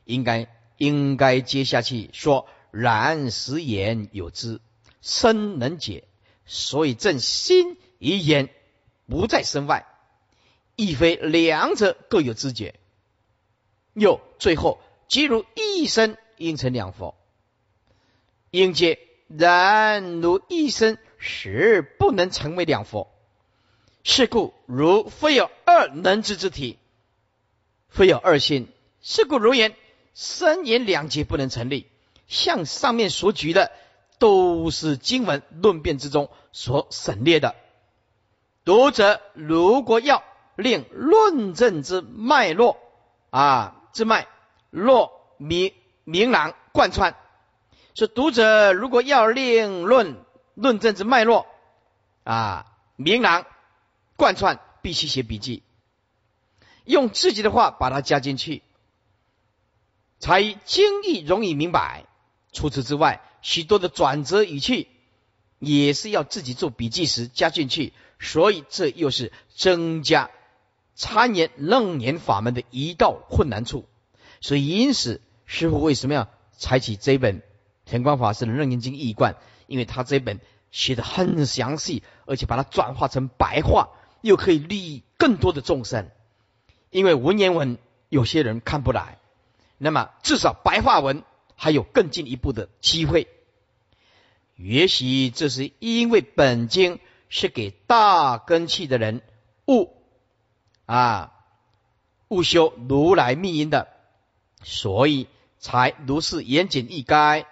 [0.05, 0.47] 应该。
[0.77, 4.59] 应该接下去说，然实言有之，
[5.01, 6.05] 身能解，
[6.45, 8.49] 所以正心与眼
[9.07, 9.85] 不在身外，
[10.75, 12.73] 亦非两者各有知觉。
[13.93, 17.15] 又最后即如一生应成两佛，
[18.51, 23.09] 应解然如一生实不能成为两佛。
[24.03, 26.77] 是故如非有二能知之体，
[27.87, 28.67] 非有二心。
[29.01, 29.75] 是故如言。
[30.15, 31.87] 三言两节不能成立，
[32.27, 33.71] 像上面所举的，
[34.19, 37.55] 都是经文论辩之中所省略的。
[38.63, 40.23] 读者如果要
[40.55, 42.77] 令论证之脉络
[43.31, 44.27] 啊之脉
[44.73, 45.71] 若明
[46.03, 47.15] 明朗贯穿，
[47.93, 50.17] 说读者如果要令论
[50.55, 51.45] 论证之脉络
[52.23, 53.45] 啊明朗
[54.15, 55.61] 贯穿，必须写笔记，
[56.85, 58.63] 用自己的话把它加进去。
[60.17, 62.05] 才经易容易明白。
[62.51, 64.87] 除此之外，许多的转折语气
[65.59, 67.93] 也是要自己做笔记时加进去。
[68.19, 70.31] 所以这又是增加
[70.95, 73.87] 参言楞严法门的一道困难处。
[74.43, 77.41] 所以因此，师傅为什么要采取这本
[77.85, 79.33] 田光法师的《楞严经译贯》？
[79.67, 86.09] 因为他这本写的很详细，而且把它转化成白话，又可以利益更多的众生。
[86.89, 87.77] 因为文言文
[88.09, 89.17] 有些人看不来。
[89.77, 91.23] 那么，至少白话文
[91.55, 93.29] 还有更进一步的机会。
[94.57, 99.21] 也许这是因为本经是给大根器的人
[99.67, 99.89] 悟
[100.85, 101.31] 啊
[102.27, 103.87] 悟修如来密因的，
[104.63, 105.27] 所以
[105.59, 107.45] 才如是严谨易该。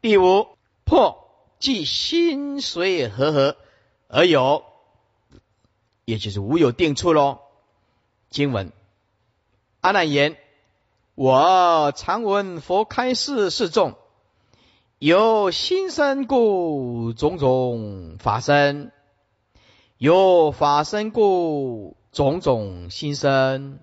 [0.00, 0.48] 第五
[0.84, 3.56] 破即心随和合
[4.08, 4.64] 而有，
[6.04, 7.40] 也就是无有定处喽。
[8.30, 8.72] 经文
[9.80, 10.36] 阿难言。
[11.16, 13.94] 我常闻佛开示示众，
[14.98, 18.90] 有心生故种种法生，
[19.98, 23.80] 有法生故种种心生。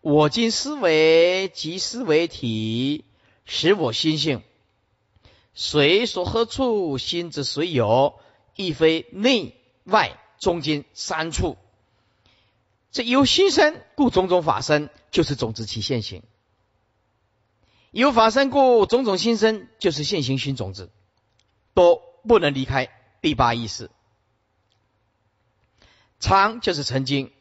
[0.00, 3.04] 我今思维即思维体，
[3.44, 4.42] 使我心性
[5.52, 8.18] 随所何处心之随有，
[8.56, 11.58] 亦非内外中间三处。
[12.92, 16.22] 这有心生故种种法生，就是种子其现行。
[17.90, 20.90] 有法身故，种种心生，就是现行熏种子，
[21.74, 22.88] 都不能离开
[23.20, 23.90] 第八意识。
[26.20, 27.32] 常就是曾经，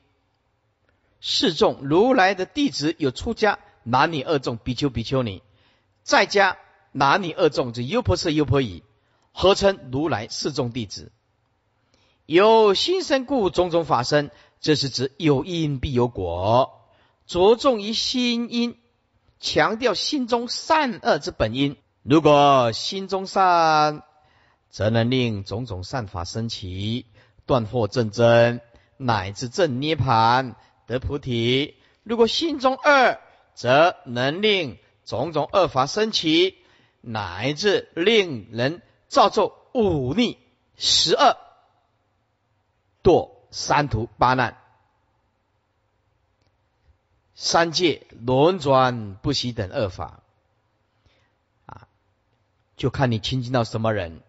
[1.20, 5.43] 示众如来的弟子有出家男女二众，比丘比丘尼，
[6.03, 6.57] 在家
[6.91, 8.84] 男女二众，这优婆塞优婆夷，
[9.32, 11.11] 合称如来示众弟子。
[12.26, 14.30] 有心生故，种种法生，
[14.61, 16.82] 这是指有因必有果，
[17.26, 18.78] 着重于心因，
[19.39, 21.78] 强调心中善恶之本因。
[22.03, 24.03] 如果心中善，
[24.70, 27.05] 则能令种种善法生起，
[27.45, 28.61] 断惑正真。
[29.01, 30.57] 乃至正涅盘
[30.89, 31.75] 得菩提。
[32.01, 33.19] 如果心中恶，
[33.53, 36.57] 则能令种种恶法升起，
[37.01, 40.39] 乃至令人造作忤逆
[40.75, 41.37] 十恶，
[43.03, 44.57] 堕三途八难，
[47.35, 50.23] 三界轮转不息等恶法。
[51.67, 51.87] 啊，
[52.75, 54.23] 就看你亲近到什么人，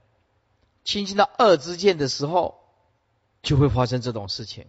[0.85, 2.61] 亲近到恶之见的时候。
[3.43, 4.67] 就会发生这种事情，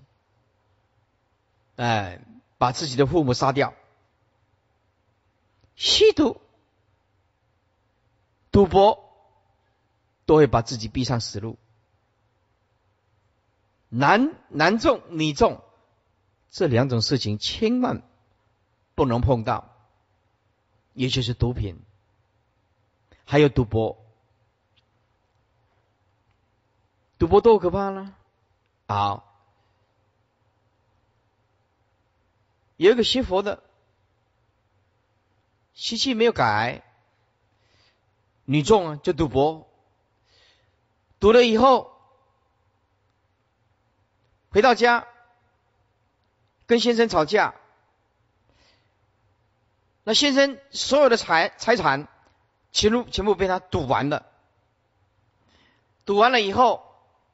[1.81, 2.21] 哎，
[2.59, 3.73] 把自己的父母杀掉，
[5.75, 6.39] 吸毒、
[8.51, 9.03] 赌博，
[10.27, 11.57] 都会把自己逼上死路。
[13.89, 15.63] 男男重、女重
[16.51, 18.03] 这两种事情千万
[18.93, 19.75] 不能碰到，
[20.93, 21.81] 也就是毒品，
[23.25, 24.05] 还有赌博，
[27.17, 28.13] 赌博多可怕呢？
[28.87, 29.30] 好，
[32.81, 33.61] 有一个学佛的
[35.75, 36.81] 习气没有改，
[38.45, 39.69] 女众啊就赌博，
[41.19, 41.95] 赌了以后
[44.49, 45.07] 回到家
[46.65, 47.53] 跟先生吵架，
[50.03, 52.07] 那先生所有的财财产
[52.71, 54.25] 全部全部被他赌完了，
[56.05, 56.83] 赌完了以后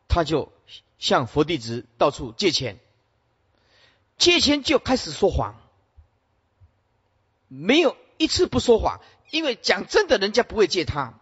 [0.10, 0.52] 他就。
[1.00, 2.80] 向佛弟子到处借钱，
[4.18, 5.55] 借钱就开始说谎，
[7.47, 8.99] 没有一次不说谎，
[9.32, 11.13] 因为讲真的，人家不会借他，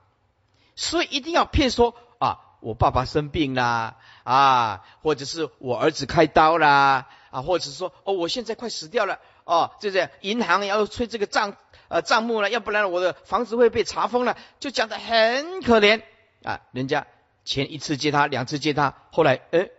[0.75, 11.57] 所以一定要骗说啊，我爸爸生病啦，啊，或者是我儿子开刀啦，啊，或者是说哦，我现在快死掉了，哦，这是银行要催这个账
[11.89, 16.01] 呃账目了，要不然我的房子会被查封了，就讲的很可怜
[16.43, 17.07] 啊，人家。
[17.47, 19.69] 钱一次借他，两次借他，后来哎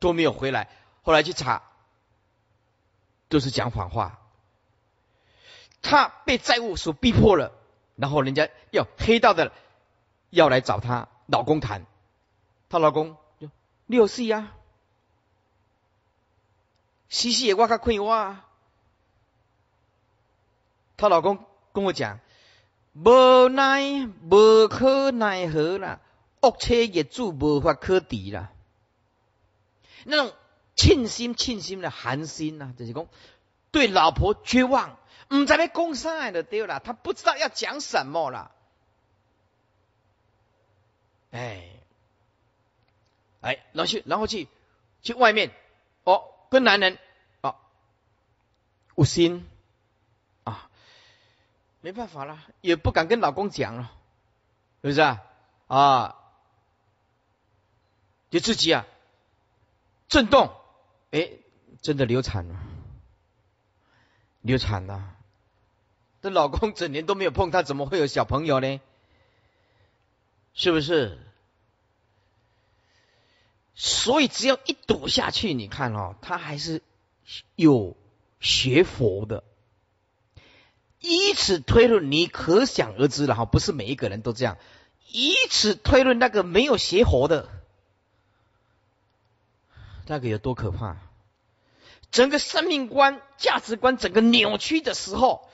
[0.00, 0.68] 都没有回来。
[1.02, 1.62] 后来去查，
[3.28, 4.20] 都是讲谎话。
[5.82, 7.52] 他被债务所逼迫了，
[7.96, 9.52] 然后人家要黑道的
[10.30, 11.86] 要来找他老公谈。
[12.68, 13.48] 她老公就
[13.86, 14.52] 六岁呀，
[17.08, 18.44] 西西也挖个亏挖。
[20.96, 22.20] 她老公跟我讲，
[22.94, 26.00] 无奈无可奈何了。
[26.40, 28.52] 恶车业主无法可敌啦，
[30.04, 30.32] 那种
[30.78, 33.08] 庆心庆心的寒心呐，就是讲
[33.72, 34.96] 对老婆绝望，
[35.28, 38.52] 唔知要讲啥就对了，他不知道要讲什么了。
[41.32, 41.68] 哎，
[43.40, 44.46] 哎，然后去，然后去
[45.02, 45.50] 去外面
[46.04, 46.96] 哦，跟男人
[47.40, 47.56] 哦，
[48.94, 49.44] 无心
[50.44, 50.70] 啊，
[51.80, 53.90] 没办法了，也不敢跟老公讲了，
[54.82, 55.24] 是不是啊？
[55.66, 56.14] 啊。
[58.30, 58.84] 就自己啊，
[60.08, 60.54] 震动，
[61.10, 61.30] 哎，
[61.80, 62.56] 真的流产了，
[64.42, 65.14] 流产了。
[66.20, 68.80] 这老公整年都没有碰她，怎么会有小朋友呢？
[70.52, 71.18] 是不是？
[73.74, 76.82] 所以只要一赌下去，你看哦，他还是
[77.54, 77.96] 有
[78.40, 79.44] 学佛的。
[80.98, 84.58] 以此推论，你可想而知了哈，不是每一个人都这样。
[85.12, 87.48] 以此推论，那个没有邪佛的。
[90.08, 90.96] 那个有多可怕？
[92.10, 95.46] 整个生命观、价值观整个扭曲的时候，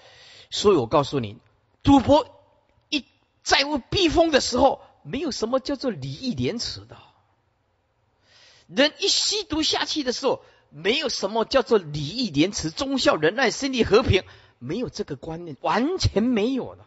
[0.51, 1.39] 所以我告诉你，
[1.83, 2.41] 赌博
[2.89, 3.05] 一
[3.43, 6.97] 债务逼疯的时候，没有什么叫做礼义廉耻的；
[8.69, 14.23] 人一吸毒下去的时候，没有什么叫做礼义廉耻、忠孝仁爱、心理和平，
[14.61, 16.85] 没有这个观念，完全没有的，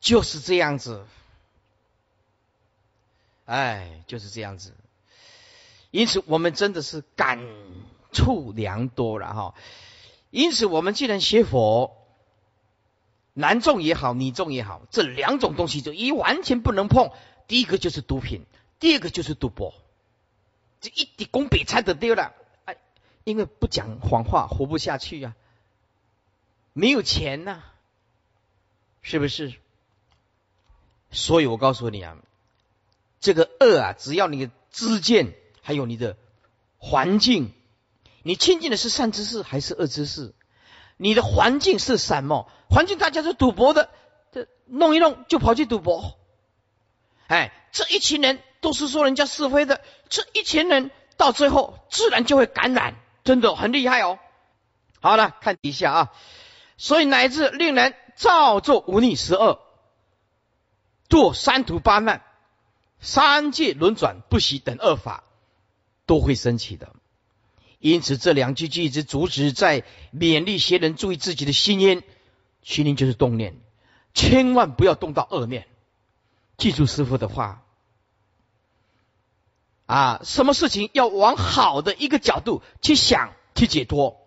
[0.00, 1.06] 就是这样子。
[3.44, 4.74] 哎，就是这样子。
[5.92, 7.38] 因此，我们真的是感
[8.12, 9.54] 触良多了哈。
[10.30, 11.96] 因此，我们既然学佛，
[13.34, 17.10] 男众也好，女众也好，这两种东西就一完全不能碰。
[17.46, 18.46] 第一个就是毒品，
[18.80, 19.74] 第二个就是赌博。
[20.80, 22.32] 这一滴功比差的丢了，
[22.64, 22.78] 哎，
[23.24, 25.36] 因为不讲谎话，活不下去呀。
[26.72, 27.60] 没有钱呐，
[29.02, 29.52] 是不是？
[31.10, 32.16] 所以我告诉你啊，
[33.20, 36.16] 这个恶啊，只要你知见还有你的
[36.76, 37.54] 环境，
[38.22, 40.34] 你亲近的是善知识还是恶知识？
[40.98, 42.50] 你的环境是什么？
[42.68, 43.88] 环境大家是赌博的，
[44.32, 46.18] 这弄一弄就跑去赌博。
[47.28, 54.18] 哎，这一群人都是说人家是非的，这一群人到最后自然就会感染，真的很厉害哦。
[55.00, 56.12] 好了，看底下啊，
[56.76, 59.60] 所以乃至令人造作无逆十恶，
[61.08, 62.22] 堕三途八难、
[63.00, 65.24] 三界轮转不息等恶法，
[66.06, 66.94] 都会升起的。
[67.78, 72.02] 因此，这两句句子主旨在勉励邪人注意自己的心念，
[72.62, 73.56] 心念就是动念，
[74.14, 75.66] 千万不要动到恶念。
[76.56, 77.64] 记住师傅的话
[79.86, 84.20] 啊，什么事情要往好的一个角度去想、去解脱。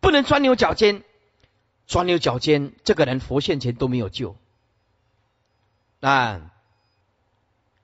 [0.00, 1.02] 不能钻牛角尖，
[1.88, 4.36] 钻牛角尖，这个人佛现前都没有救
[5.98, 6.52] 啊！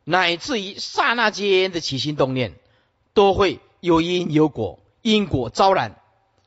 [0.04, 2.59] 乃至于刹那间的起心动念，
[3.20, 6.00] 都会有因有果，因果昭然。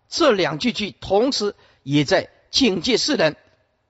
[0.10, 3.36] 这两句句同时也在警戒世人，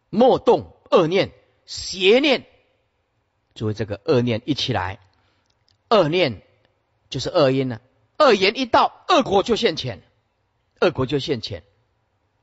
[0.10, 1.32] 莫动恶念、
[1.66, 2.46] 邪念。
[3.56, 5.00] 作为这个恶念一起来，
[5.90, 6.42] 恶念
[7.10, 7.80] 就是恶因呢。
[8.18, 10.04] 恶言一到，恶果就现前，
[10.82, 11.64] 恶果就现前。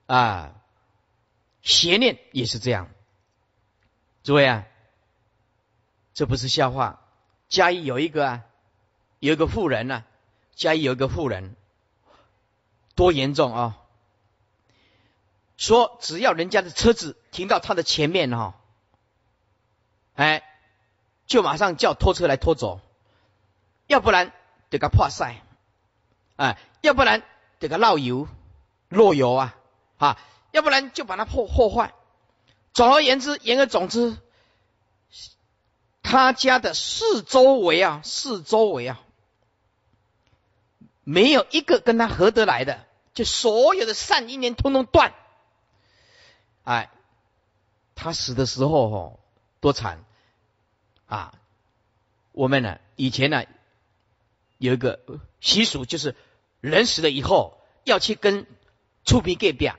[0.06, 0.54] 啊，
[1.60, 2.88] 邪念也是这样。
[4.22, 4.66] 诸位啊，
[6.14, 7.06] 这不是笑话。
[7.50, 8.44] 嘉义有一个啊，
[9.18, 10.06] 有一个富人呢，
[10.60, 11.56] 嘉义有一个富人，
[12.94, 13.78] 多严重啊！
[15.56, 18.60] 说只要人家的车子停到他的前面哈，
[20.16, 20.42] 哎，
[21.26, 22.82] 就马上叫拖车来拖走，
[23.86, 24.34] 要不然
[24.68, 25.40] 得个破塞，
[26.36, 27.22] 哎，要不然
[27.58, 28.28] 得个漏油、
[28.90, 29.56] 漏油啊。
[29.96, 30.18] 啊，
[30.50, 31.94] 要不然就把它破破坏。
[32.74, 34.18] 总而言之，言而总之，
[36.02, 39.00] 他家的四周围啊，四周围啊，
[41.10, 45.12] 没有一个跟他合得来的，就所有的善因缘通通断。
[46.62, 46.88] 哎，
[47.96, 49.18] 他死的时候哦，
[49.58, 50.04] 多惨
[51.06, 51.34] 啊！
[52.30, 53.44] 我们呢，以前呢，
[54.58, 55.00] 有一个
[55.40, 56.14] 习俗，就是
[56.60, 58.46] 人死了以后要去跟
[59.04, 59.76] 出殡给表。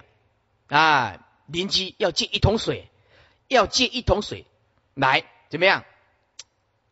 [0.68, 2.90] 啊，邻居要借一桶水，
[3.48, 4.46] 要借一桶水
[4.96, 5.86] 来怎么样？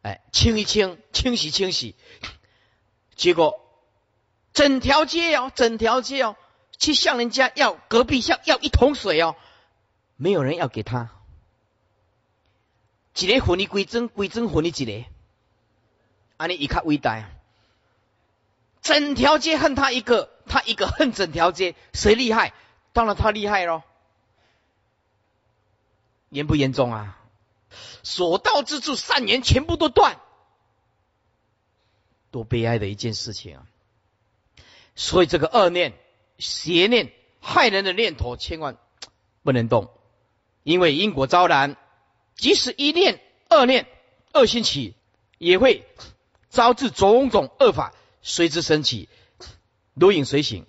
[0.02, 1.98] 哎，清一清，清洗清洗。
[3.18, 3.69] 结果
[4.54, 6.36] 整条街哦，整条街哦，
[6.78, 9.36] 去向人家要隔壁向要一桶水哦，
[10.16, 11.10] 没有人要给他。
[13.16, 15.06] 一个混你归真，归真混你一个，
[16.38, 17.30] 安尼一看伟大。
[18.82, 22.54] 整条街恨他一个，他一个 恨整条街，谁厉害？
[22.94, 23.84] 当然他厉害喽，
[26.30, 27.18] 严不严重啊？
[28.04, 30.18] 所到之处善缘全部都断，
[32.32, 33.68] 多悲哀的一件事情啊！
[35.00, 35.94] 所以这个恶念、
[36.40, 38.78] 邪念、害人的念头，千万
[39.44, 39.90] 不能动，
[40.64, 41.78] 因为因果昭然，
[42.36, 43.88] 即使一念恶念、
[44.34, 44.96] 恶心起，
[45.38, 45.88] 也会
[46.50, 49.08] 招致种种恶法随之升起，
[49.94, 50.66] 如影随形。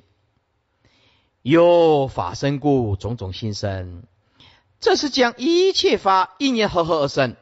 [1.43, 4.05] 有法生故，种种心生。
[4.79, 7.35] 这是将一切法因缘合合而生，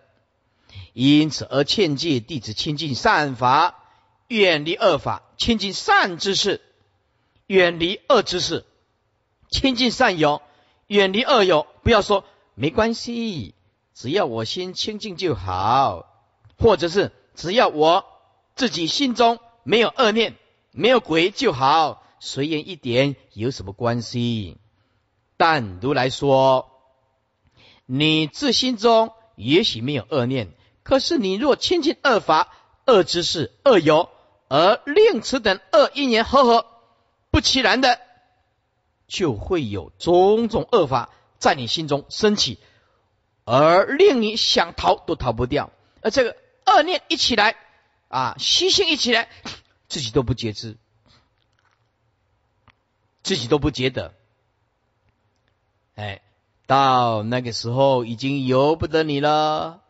[0.94, 3.84] 因此而劝诫弟子亲近善法，
[4.26, 6.62] 远离恶法；亲近善知识，
[7.48, 8.64] 远离恶知识；
[9.50, 10.42] 亲近善友，
[10.86, 11.66] 远离恶友。
[11.82, 12.24] 不要说
[12.54, 13.54] 没关系，
[13.94, 16.04] 只要我心清净就好，
[16.58, 18.04] 或者是只要我
[18.54, 20.36] 自己心中没有恶念、
[20.72, 22.04] 没有鬼就好。
[22.20, 24.58] 随缘一点有什么关系？
[25.38, 26.70] 但如来说，
[27.86, 32.52] 你自心中也许没有恶念，可是你若亲近恶法、
[32.84, 34.10] 恶知识、恶友，
[34.48, 36.66] 而令此等恶因缘合合，
[37.38, 38.00] 不其然的，
[39.06, 42.58] 就会有种种恶法在你心中升起，
[43.44, 45.70] 而令你想逃都逃不掉。
[46.02, 46.36] 而这个
[46.66, 47.54] 恶念一起来，
[48.08, 49.28] 啊，习性一起来，
[49.86, 50.76] 自己都不觉知。
[53.22, 54.14] 自己都不觉得，
[55.94, 56.20] 哎，
[56.66, 59.80] 到那个时候已经由不得你了。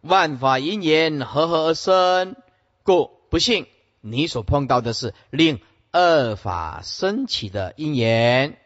[0.00, 2.36] 万法因缘合合而生，
[2.84, 3.66] 故不幸
[4.00, 5.60] 你所碰到的是令
[5.96, 8.58] 恶法升起的因缘。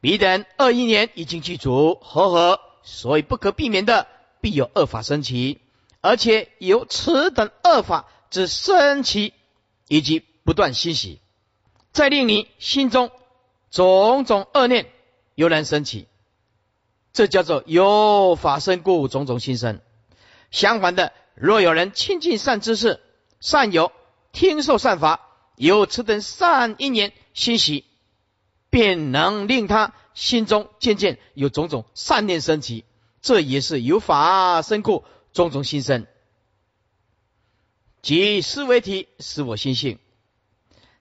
[0.00, 4.08] 彼等二因缘已经具足和合，所以不可避免的
[4.40, 5.60] 必有恶法升起，
[6.00, 9.32] 而且由此等恶法之升起
[9.86, 11.20] 以及不断欣喜。
[11.92, 13.12] 再令你心中
[13.70, 14.90] 种种恶念
[15.36, 16.08] 油然升起，
[17.12, 19.80] 这叫做有法生故，种种心生。
[20.50, 23.00] 相反的，若有人亲近善知识、
[23.38, 23.92] 善友，
[24.32, 27.84] 听受善法，有此等善因缘欣喜，
[28.70, 32.84] 便能令他心中渐渐有种种善念升起。
[33.22, 36.06] 这也是有法生故，种种心生。
[38.02, 39.98] 即思维体，使我心性，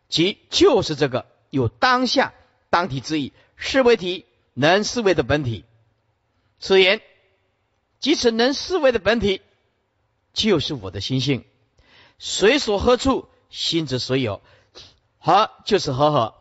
[0.08, 2.34] 即就是这个有当下
[2.70, 3.34] 当体之意。
[3.58, 5.66] 思维体能思维的本体，
[6.60, 7.02] 此言
[8.00, 9.42] 即此能思维的本体，
[10.34, 11.44] 就是我的心性。
[12.20, 14.42] 随所何处，心之所有，
[15.20, 16.34] 和就是和合。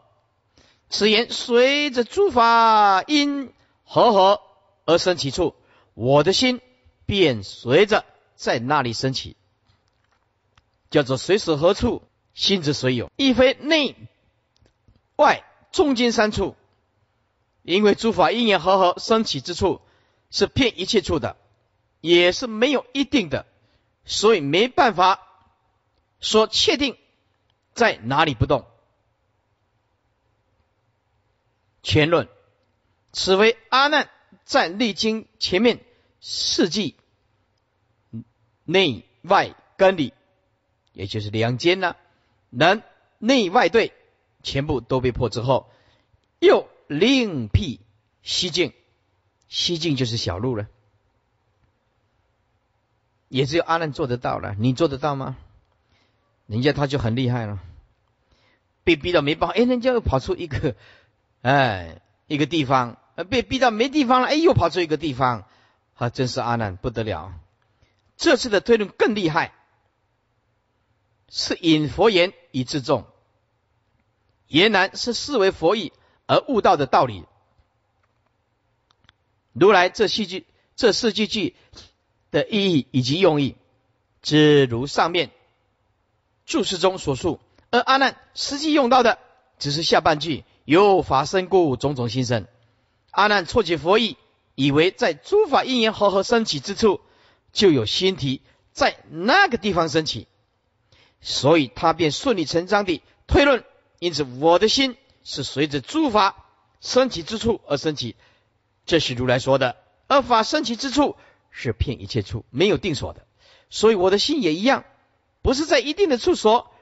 [0.89, 3.53] 此言随着诸法因
[3.85, 4.41] 和合
[4.87, 5.55] 而生起处，
[5.93, 6.63] 我的心
[7.05, 9.37] 便随着在那里升起。
[10.91, 12.03] 叫做随时何处，
[12.33, 13.95] 心之所有，亦非内
[15.17, 16.57] 外中间三处。
[17.63, 19.83] 因为诸法因缘和合升起之处，
[20.31, 21.37] 是遍一切处的，
[22.01, 23.45] 也是没有一定的，
[24.07, 25.21] 所以没办法
[26.21, 26.97] 说确定
[27.75, 28.67] 在哪里不动。
[31.83, 32.29] 前论，
[33.13, 34.09] 此为阿难
[34.45, 35.81] 在历经前面
[36.21, 36.97] 四季
[38.65, 40.15] 内外根理。
[40.93, 41.97] 也就是两间呢，
[42.51, 42.83] 能
[43.19, 43.95] 内外对
[44.43, 45.71] 全部都被破之后，
[46.39, 47.81] 又另辟
[48.23, 48.75] 西境，
[49.49, 50.69] 西境就是小路了，
[53.29, 55.39] 也只有阿难做得到了，你做得到吗？
[56.47, 57.59] 人家他就很厉害了，
[58.85, 60.77] 被逼到没办法，哎，人家又跑出一个，
[61.43, 62.99] 哎，一个地方，
[63.31, 65.47] 被逼到没地方了，哎，又跑出一个地方，
[65.95, 67.33] 啊，真是阿难不得了，
[68.17, 69.55] 这次的推论更厉害。
[71.35, 73.07] 是引佛言以自重，
[74.49, 75.95] 言难是视为佛意
[76.27, 77.25] 而悟道的道理。
[79.55, 80.45] 如来这四句
[80.77, 81.57] 这四句句
[82.31, 83.57] 的意义以及用意，
[84.21, 85.31] 只如上面
[86.53, 87.41] 注释中所述，
[87.71, 89.19] 而阿难实际用到的
[89.59, 92.47] 只是下半句有法生故，种种心生。
[93.11, 94.19] 阿难错解佛意，
[94.55, 97.01] 以为在诸法因缘和合升起之处，
[97.55, 100.29] 就有心体在那个地方升起。
[101.23, 103.65] 所以他便顺理成章地推论，
[103.99, 106.45] 因此我的心是随着诸法
[106.83, 108.15] 升起之处而升起，
[108.85, 109.77] 这是如来说的。
[110.07, 111.17] 而法升起之处
[111.51, 113.27] 是骗一切处，没有定所的。
[113.71, 114.85] 所以我的心也一样，
[115.43, 116.73] 不是在一定的处所，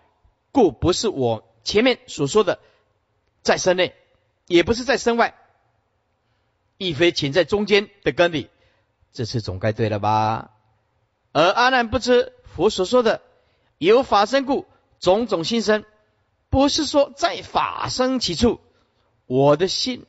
[0.52, 2.60] 故不是我前面所说的
[3.42, 3.94] 在身内，
[4.46, 5.34] 也不是在身外，
[6.76, 8.50] 亦非潜在中间的根里。
[9.12, 10.50] 这次总该对了吧？
[11.32, 13.22] 而阿难不知佛所说的。
[13.78, 14.66] 有法生故，
[14.98, 15.84] 种种心生，
[16.50, 18.60] 不是说在法生起处，
[19.24, 20.04] 我的心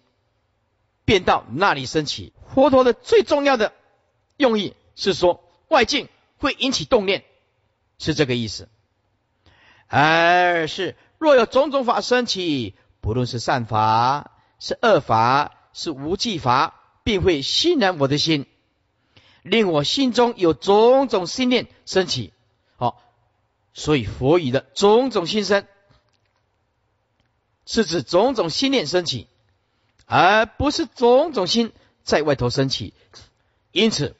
[1.05, 2.33] 便到那里升起。
[2.53, 3.71] 佛陀的最重要的
[4.35, 7.23] 用意是说，外境会引起动念，
[8.01, 8.67] 是这个意思。
[9.87, 18.47] 而是若有种种法生起，不论是善法、是恶法、是无记法，便会吸染我的心，
[19.43, 22.33] 令我心中有种种心念升起。
[22.75, 23.01] 好。
[23.73, 25.65] 所以佛语的种种心生，
[27.65, 29.27] 是指种种心念升起，
[30.05, 31.71] 而不是种种心
[32.03, 32.93] 在外头升起。
[33.71, 34.15] 因此，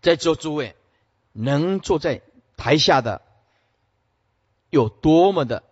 [0.00, 0.74] 在座诸位
[1.32, 2.22] 能坐在
[2.60, 3.22] 台下的，
[4.68, 5.64] 有多么的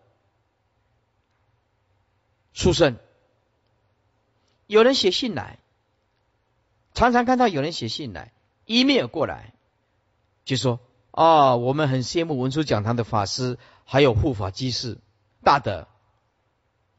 [2.55, 2.97] 殊胜。
[4.67, 5.59] 有人写信来，
[6.95, 8.33] 常常看到有人写信来，
[8.65, 9.53] 一面过来，
[10.45, 10.81] 就说。
[11.11, 14.99] 啊，我们很羡慕文殊讲堂的法师，还有护法居士
[15.43, 15.89] 大德，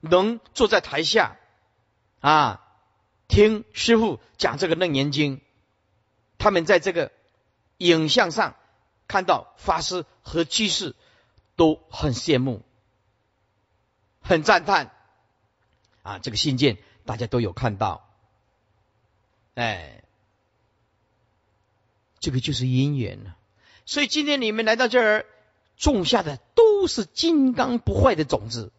[0.02, 1.38] 能坐在台下
[2.20, 2.68] 啊，
[3.30, 5.40] 听师傅讲这个楞严经。
[6.38, 7.14] 他们在这个
[7.78, 8.56] 影像上
[9.10, 10.96] 看到法师和居士，
[11.58, 12.62] 都很羡慕，
[14.22, 14.92] 很赞叹。
[16.04, 18.08] 啊，这个信件大家都有看到，
[19.56, 20.04] 哎，
[22.20, 23.36] 这个就是因缘了。
[23.86, 25.26] 所以今天你们来到这儿，
[25.76, 28.72] 种下的都是金刚不坏的种子。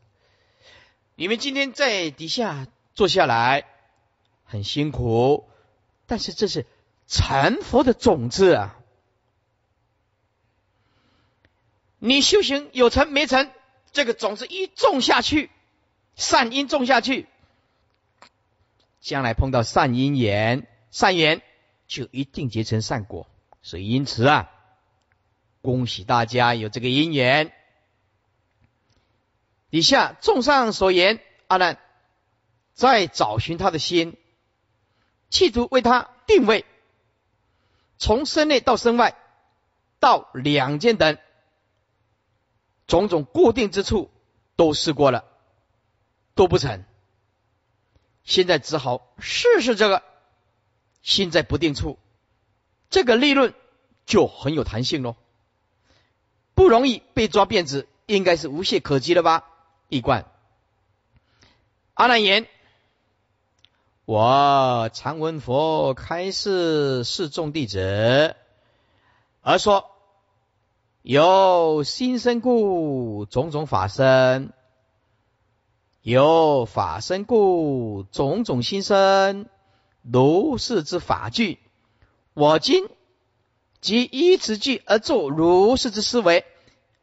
[1.16, 3.66] 你们今天在底下坐下来，
[4.44, 5.48] 很辛苦，
[6.06, 6.66] 但是这是
[7.08, 8.79] 成佛的种子啊！
[12.00, 13.50] 你修行有成没成，
[13.92, 15.50] 这个种子一种下去，
[16.16, 17.28] 善因种下去，
[19.00, 21.42] 将来碰到善因缘，善缘
[21.86, 23.28] 就一定结成善果。
[23.62, 24.50] 所以因此啊。
[25.62, 27.52] 恭喜大家有这个因缘。
[29.68, 31.78] 以下众上所言，阿难
[32.72, 34.16] 在找寻他的心，
[35.28, 36.64] 企图为他定位，
[37.98, 39.14] 从身内到身外，
[39.98, 41.18] 到两件等
[42.90, 44.10] 种种固定之处
[44.56, 45.24] 都试过了，
[46.34, 46.84] 都不成。
[48.24, 50.02] 现在只好试试这个，
[51.00, 52.00] 心在不定处，
[52.90, 53.54] 这个利润
[54.06, 55.14] 就很有弹性喽，
[56.54, 59.48] 不容易被抓辫子，应该是无懈可击了吧？
[59.88, 60.26] 一贯。
[61.94, 62.48] 阿难言：
[64.04, 68.34] 我常闻佛开示示众弟子，
[69.42, 69.92] 而说
[71.02, 74.52] 有心生故，种种法生。
[76.02, 79.48] 有法生故，种种心生，
[80.02, 81.58] 如是之法具。
[82.34, 82.86] 我今
[83.80, 86.44] 即依此句而作如是之思维，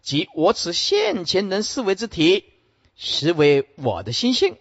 [0.04, 2.46] 即我此现前能思维之体，
[2.96, 4.58] 实为我的心性。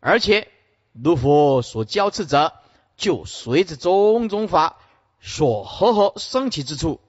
[0.00, 0.48] 而且
[0.92, 2.54] 如佛所教次者，
[2.96, 4.78] 就随着种种法
[5.20, 7.00] 所合合升起之处，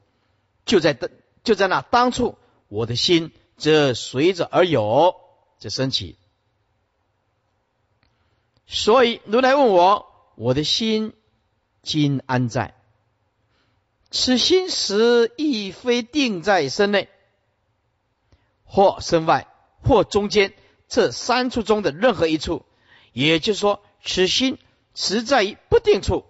[0.66, 1.10] 就在等
[1.48, 2.38] 就在那当处，
[2.68, 5.16] 我的心则随着而有，
[5.60, 6.18] 这升起。
[8.66, 11.14] 所以如来问我：我的心
[11.84, 12.76] 今安在？
[14.12, 17.08] 此心时亦非定在身内，
[18.66, 19.48] 或身外，
[19.82, 20.54] 或中间
[20.90, 22.66] 这三处中的任何一处。
[23.14, 24.60] 也就是说，此心
[24.96, 26.26] 实在于不定处。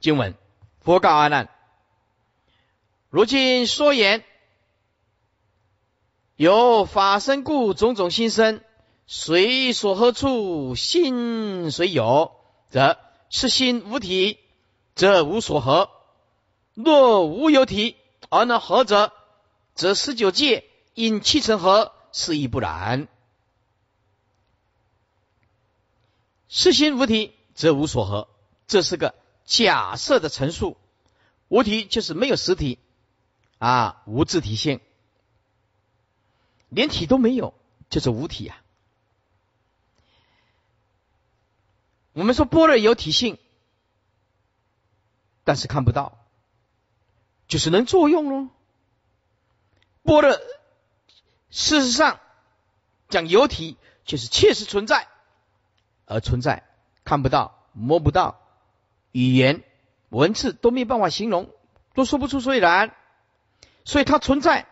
[0.00, 0.34] 经文：
[0.80, 1.48] 佛告阿难：
[3.14, 4.24] 如今说言，
[6.34, 8.60] 有法身故，种种心生。
[9.06, 12.32] 随所何处心随有，
[12.70, 12.98] 则
[13.30, 14.40] 是心无体，
[14.96, 15.90] 则无所合。
[16.74, 17.94] 若无有体
[18.30, 19.12] 而能合者，
[19.76, 23.06] 则十九界因气成合，是亦不然。
[26.48, 28.26] 是心无体，则无所合，
[28.66, 30.76] 这是个假设的陈述。
[31.46, 32.80] 无体就是没有实体
[33.64, 34.82] 啊，无自体性，
[36.68, 37.54] 连体都没有，
[37.88, 38.62] 就是无体啊。
[42.12, 43.38] 我们说波若有体性，
[45.44, 46.18] 但是看不到，
[47.48, 48.50] 就是能作用喽。
[50.02, 50.32] 波若
[51.48, 52.20] 事实上
[53.08, 55.08] 讲有体，就是确实存在，
[56.04, 56.64] 而存在
[57.02, 58.42] 看不到、摸不到，
[59.12, 59.64] 语言
[60.10, 61.50] 文字都没办法形容，
[61.94, 62.94] 都说不出所以然，
[63.84, 64.66] 所以它存在，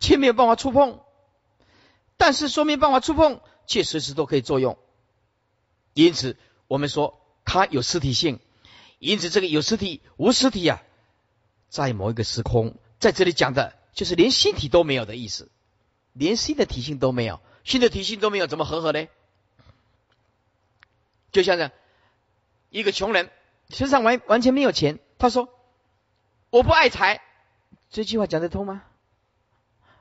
[0.00, 1.00] 却没有办法触碰，
[2.16, 4.78] 但是说明办法触碰，却随时都可以作用。
[5.94, 8.40] 因此，我们说它有实体性。
[8.98, 10.82] 因此，这个有实体、无实体啊，
[11.68, 15.48] 在某一个时空，在这里讲的就是连心体都没有的意思，
[16.14, 19.06] 连心的体性都没有，心的体性都没有，怎么和合呢？
[21.30, 21.70] 就像这
[22.70, 23.30] 一个穷人
[23.68, 25.48] 身上完完全没有钱，他说
[26.50, 27.22] 我不爱财，
[27.90, 28.82] 这句话讲得通吗？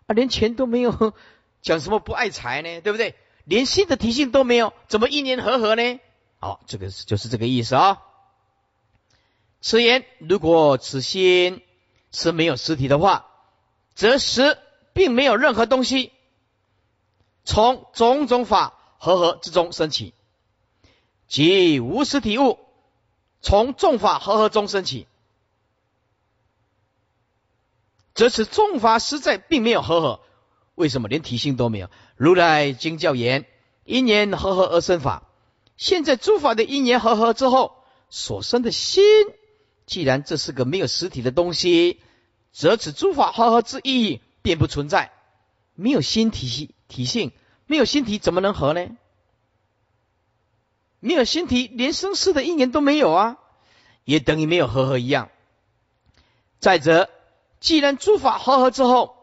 [0.07, 1.13] 啊，连钱都没有，
[1.61, 2.81] 讲什么不爱财呢？
[2.81, 3.15] 对不对？
[3.45, 5.99] 连心的提性都没有，怎么一年和合呢？
[6.39, 8.03] 好，这个是就是这个意思啊。
[9.61, 11.63] 此言如果此心
[12.11, 13.25] 是没有实体的话，
[13.95, 14.57] 则实
[14.93, 16.11] 并没有任何东西
[17.43, 20.13] 从种种法和合之中升起，
[21.27, 22.59] 即无实体物
[23.41, 25.07] 从众法和合中升起，
[28.17, 30.19] 则此众法实在并没有和合。
[30.73, 31.89] 为什么连体性都没有？
[32.15, 33.45] 如来经教言：
[33.85, 35.29] 因缘和合而生法。
[35.77, 39.03] 现在诸法的因缘和合之后所生的心，
[39.85, 41.99] 既然这是个没有实体的东西，
[42.51, 45.11] 则此诸法和合之意便不存在。
[45.75, 47.31] 没有心体系体性，
[47.67, 48.97] 没有心体怎么能合呢？
[50.99, 53.37] 没有心体，连生死的因缘都没有啊，
[54.05, 55.29] 也等于没有和合一样。
[56.59, 57.11] 再者，
[57.59, 59.15] 既然诸法和合之后，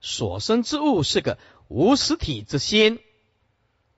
[0.00, 1.38] 所生之物是个
[1.68, 3.00] 无实体之心，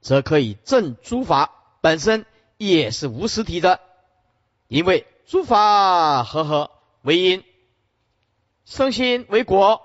[0.01, 2.25] 则可以证诸法本身
[2.57, 3.81] 也是无实体的，
[4.67, 6.71] 因为诸法和合
[7.03, 7.45] 为因，
[8.65, 9.83] 生心为果，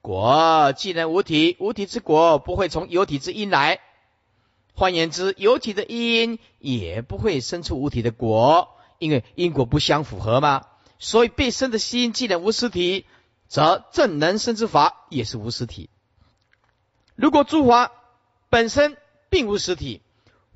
[0.00, 3.80] 果既然无体，无体之果不会从有体之因来，
[4.74, 10.66] 换言之，有体的因也不会生出无体的果，因为因果不相符合嘛，
[10.98, 13.06] 所以被生的心既然无实体。
[13.48, 15.88] 则正能生之法也是无实体。
[17.14, 17.92] 如果诸法
[18.50, 18.96] 本身
[19.30, 20.02] 并无实体，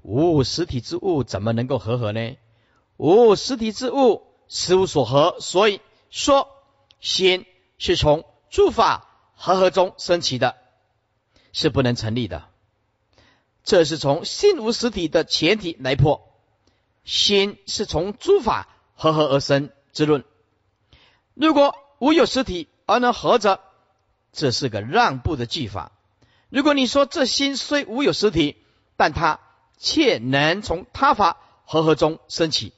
[0.03, 2.37] 无实体之物怎么能够和合呢？
[2.97, 5.81] 无实体之物实无所合，所以
[6.11, 6.49] 说
[6.99, 7.47] 心
[7.79, 10.57] 是从诸法和合中升起的，
[11.53, 12.49] 是不能成立的。
[13.63, 16.29] 这是从心无实体的前提来破，
[17.05, 18.67] 心是从诸法
[18.97, 20.25] 合合而生之论。
[21.41, 23.61] 如果无有实体而能合着，
[24.31, 25.91] 这是个让步的技法。
[26.51, 28.59] 如果你说这心虽无有实体，
[28.99, 29.41] 但它
[29.79, 32.75] 却能从他法合合中升起，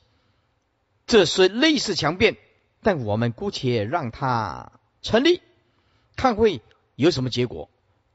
[1.09, 2.37] 这虽类似强辩，
[2.85, 4.71] 但我们姑且让它
[5.03, 5.43] 成立，
[6.15, 6.63] 看会
[6.95, 7.69] 有什么结果。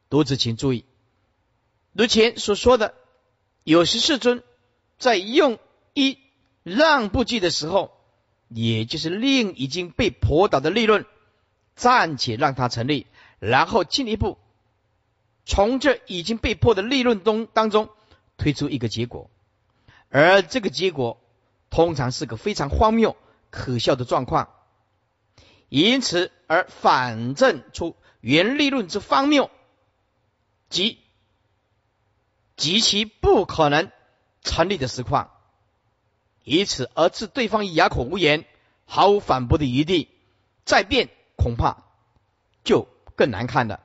[0.10, 0.86] 读者请注意，
[1.92, 2.94] 如前所说的，
[3.66, 4.42] 有时世尊
[4.98, 5.60] 在用
[5.94, 6.18] 一
[6.64, 7.97] 让步计的时候，
[8.50, 11.06] 也就是令已经被驳倒的利润
[11.76, 13.08] 暂且让它成立，
[13.40, 14.38] 然后进一步
[15.46, 17.90] 从这已经被迫的利润中当中
[18.38, 19.30] 推出一个结果，
[20.10, 21.20] 而这个结果
[21.70, 23.16] 通常是个非常荒谬
[23.50, 24.50] 可笑的状况，
[25.70, 29.50] 因此而反证出原利润之荒谬。
[30.70, 31.00] 即
[32.58, 33.90] 极其不可能
[34.42, 35.32] 成立的实况，
[36.50, 38.46] 以此而致对方哑口无言，
[38.86, 40.08] 毫无反驳的余地，
[40.64, 41.84] 再辩恐怕
[42.64, 42.88] 就
[43.18, 43.82] 更难看了。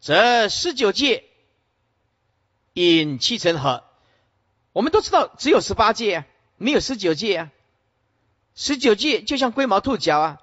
[0.00, 1.24] 这十九界
[2.72, 3.84] 引七成合，
[4.72, 7.50] 我们都知道只有十八界啊，没有十九界啊。
[8.54, 10.40] 十九界就像龟毛兔角啊，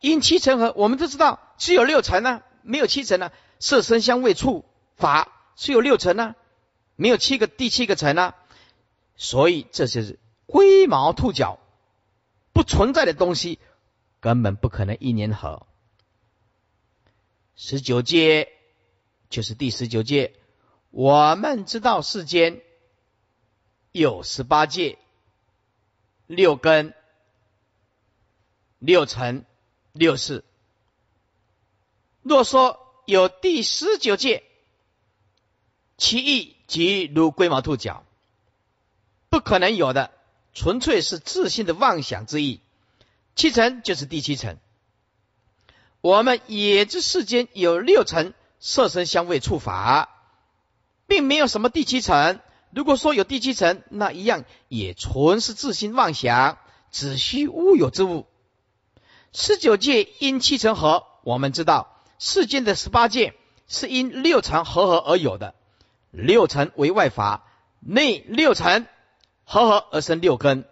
[0.00, 2.42] 因七成合，我们都知道只有六层啊。
[2.62, 4.64] 没有七层呢，色声香味触
[4.94, 6.36] 法只有六层呢，
[6.94, 8.34] 没有七个第七个层呢，
[9.22, 11.58] 所以这就是龟毛兔角
[12.54, 13.58] 不存在的东西，
[14.18, 15.66] 根本不可能一年合。
[17.54, 18.50] 十九届
[19.28, 20.34] 就是第十九届，
[20.88, 22.62] 我们知道世间
[23.92, 24.98] 有十八界，
[26.26, 26.94] 六根、
[28.78, 29.44] 六层、
[29.92, 30.44] 六世。
[32.22, 34.44] 若说有第十九界，
[35.98, 38.02] 其意即如龟毛兔角，
[39.30, 40.10] 不可能有的，
[40.52, 42.60] 纯粹是自信的妄想之意。
[43.36, 44.58] 七层就是第七层。
[46.00, 50.08] 我们也知世间有六层色身香味触法，
[51.06, 52.40] 并没有什么第七层。
[52.70, 56.58] 如果说有第七层，那一样也纯是自信妄想，
[56.90, 58.26] 只需乌有之物。
[59.32, 61.96] 十九界因七层合，我们知道。
[62.18, 63.34] 世间的十八界
[63.66, 65.54] 是因六层合合而有的，
[66.10, 67.44] 六层为外法，
[67.80, 68.86] 内六层
[69.52, 70.64] 合合而生六根，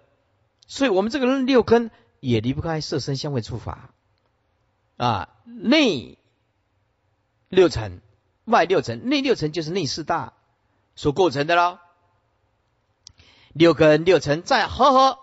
[0.68, 3.92] 所以我们这个六根也离不开色身香味触法
[4.96, 5.30] 啊。
[5.44, 6.16] 内
[7.48, 8.00] 六层，
[8.44, 10.32] 外六层，内六层就是内四大
[10.94, 11.80] 所构成的喽。
[13.52, 15.18] 六根六层再合合，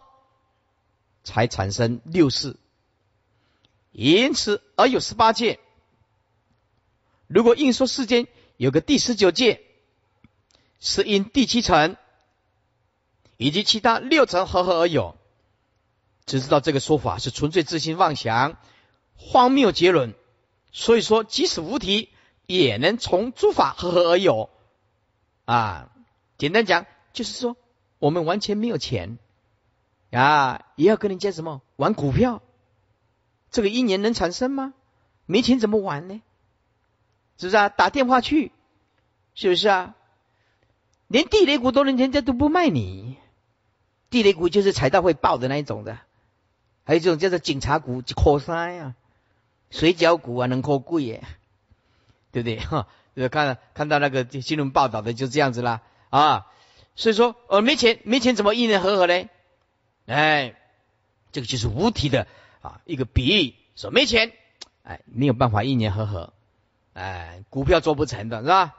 [1.24, 2.58] 才产生六世，
[3.93, 5.62] 因此而有十八界。
[7.28, 8.28] 如果硬说世间
[8.58, 9.62] 有个第十九界，
[10.82, 11.95] 是因第七层
[13.38, 15.16] 以及其他六层合合而有，
[16.26, 18.58] 只知道这个说法是纯粹自行妄想、
[19.16, 20.14] 荒谬结论。
[20.72, 22.10] 所以说，即使无题，
[22.48, 24.50] 也能从诸法合合而有。
[25.46, 25.92] 啊，
[26.38, 27.56] 简单讲，就是说
[28.00, 29.18] 我们完全没有钱
[30.12, 32.42] 啊，也要跟人家什么玩股票，
[33.52, 34.74] 这个一年能产生吗？
[35.26, 36.22] 没钱怎么玩呢？
[37.38, 37.70] 是不是啊？
[37.70, 38.52] 打电话去，
[39.34, 39.96] 是不是啊？
[41.08, 43.18] 连地雷股都能人家都不卖你，
[44.16, 45.99] 地雷股就是踩到会爆的那一种的，
[46.86, 48.95] 还有这种叫做警察股，可三呀，
[49.72, 51.22] 水饺股啊，能可贵耶，
[52.32, 52.57] 对不对？
[52.59, 52.88] 哈，
[53.30, 56.47] 看看到那个新闻报道的就这样子啦啊，
[56.95, 59.28] 所以说，呃，没钱，没钱怎么一年合合呢？
[60.05, 60.55] 哎，
[61.34, 62.26] 这个就是无题的
[62.61, 64.32] 啊，一个比喻，说没钱，
[64.84, 66.32] 哎，没有办法一年合合。
[66.93, 68.76] 哎，股票做不成的是吧？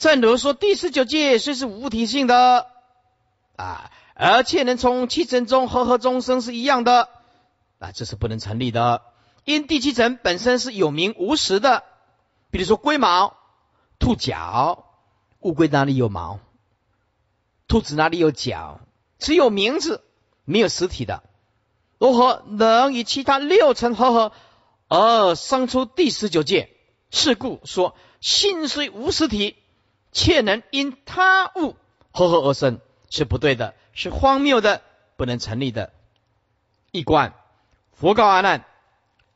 [0.00, 2.66] 正如说第十九界虽是无体性的
[3.56, 7.10] 啊，而且能从七层中和合中生是一样的
[7.78, 9.02] 啊，这是不能成立的。
[9.44, 11.84] 因第七层本身是有名无实的，
[12.50, 13.36] 比如说龟毛、
[13.98, 14.86] 兔角，
[15.40, 16.40] 乌龟哪里有毛？
[17.68, 18.80] 兔子哪里有角？
[19.18, 20.02] 只有名字，
[20.46, 21.22] 没有实体的，
[21.98, 24.32] 如何能与其他六层合合？
[24.88, 26.74] 而生出第十九界，
[27.10, 29.56] 是故说心虽无实体，
[30.12, 31.76] 却能因他物
[32.10, 34.82] 合合而生，是不对的，是荒谬的，
[35.16, 35.92] 不能成立的。
[36.90, 37.34] 一观，
[37.92, 38.64] 佛告阿难：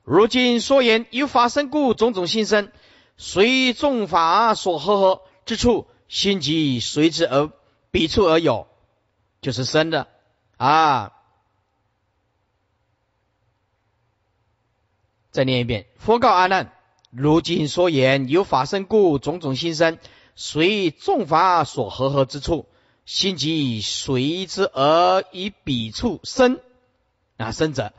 [0.02, 2.72] 如今说言有法生故，种种心生，
[3.16, 7.50] 随众法所合合之处，心即随之而
[7.90, 8.66] 彼处而有，
[9.40, 10.08] 就是生的
[10.56, 11.12] 啊。
[15.30, 16.72] 再念一遍：佛告阿难，
[17.10, 19.98] 如今说言有法生故，种种心生，
[20.36, 22.66] 随众法所合合之处，
[23.06, 26.60] 心即随之而以彼处生
[27.36, 27.92] 啊，生者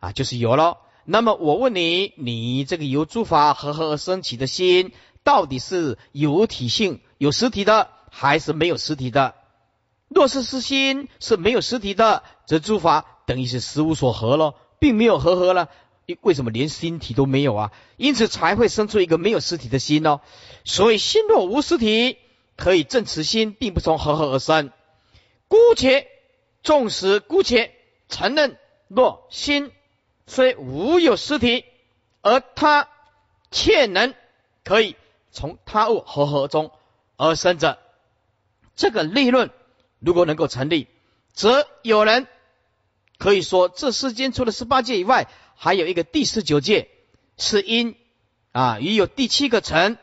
[0.00, 0.78] 啊就是有了。
[1.04, 4.92] 那么我问你，你这个由诸法合合而生起的心，
[5.24, 9.34] 到底是有体性、有实体的，还是没有实体的？
[10.08, 15.70] 若是实心是没有实体的，则诸法等于是实无所合了，并没有合合了。
[16.20, 17.72] 为什么连心体都没有啊？
[17.96, 20.20] 因此才会生出一个没有实体的心哦？
[20.64, 22.18] 所以心若无实体，
[22.56, 24.70] 可以证此心并不从合合而生。
[25.48, 26.08] 姑且
[26.62, 27.74] 纵使姑且
[28.08, 28.58] 承认，
[28.88, 29.70] 若心。
[30.24, 31.64] 虽无有实体，
[32.22, 32.88] 而他
[33.50, 34.14] 却能
[34.62, 34.94] 可以
[35.32, 36.70] 从他物合合中
[37.16, 37.76] 而生者，
[38.76, 39.50] 这个立论
[39.98, 40.86] 如果能够成立，
[41.34, 42.28] 则有人
[43.18, 45.28] 可以说，这世间除了十八界以外，
[45.62, 46.88] 还有一个第十九界，
[47.36, 47.94] 是因
[48.50, 49.96] 啊，已有第七个层，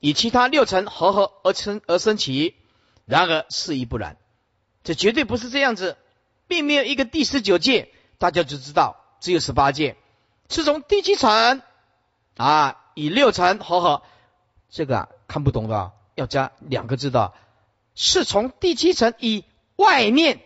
[0.00, 2.54] 以其他六层合合而成而生起。
[3.04, 4.16] 然而事亦不然，
[4.82, 5.98] 这绝对不是这样子。
[6.46, 9.98] 并没有一个第十九界，大家就知道只有十八界，
[10.48, 11.60] 是从第七层
[12.38, 14.02] 啊，以六层合合，
[14.70, 17.34] 这个啊看不懂的要加两个字的，
[17.94, 19.44] 是从第七层以
[19.76, 20.40] 外面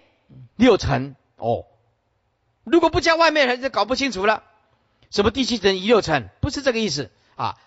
[0.57, 1.67] 六层哦，
[2.65, 4.45] 如果不加外面人，就搞不清楚了。
[5.11, 6.29] 什么第七层一六层？
[6.41, 7.59] 不是这个意思啊，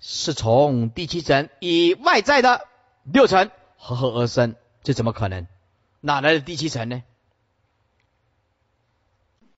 [0.00, 2.66] 是从第七层以外在的
[3.02, 5.46] 六层合合而生，这怎么可能？
[6.00, 7.02] 哪来的第七层呢？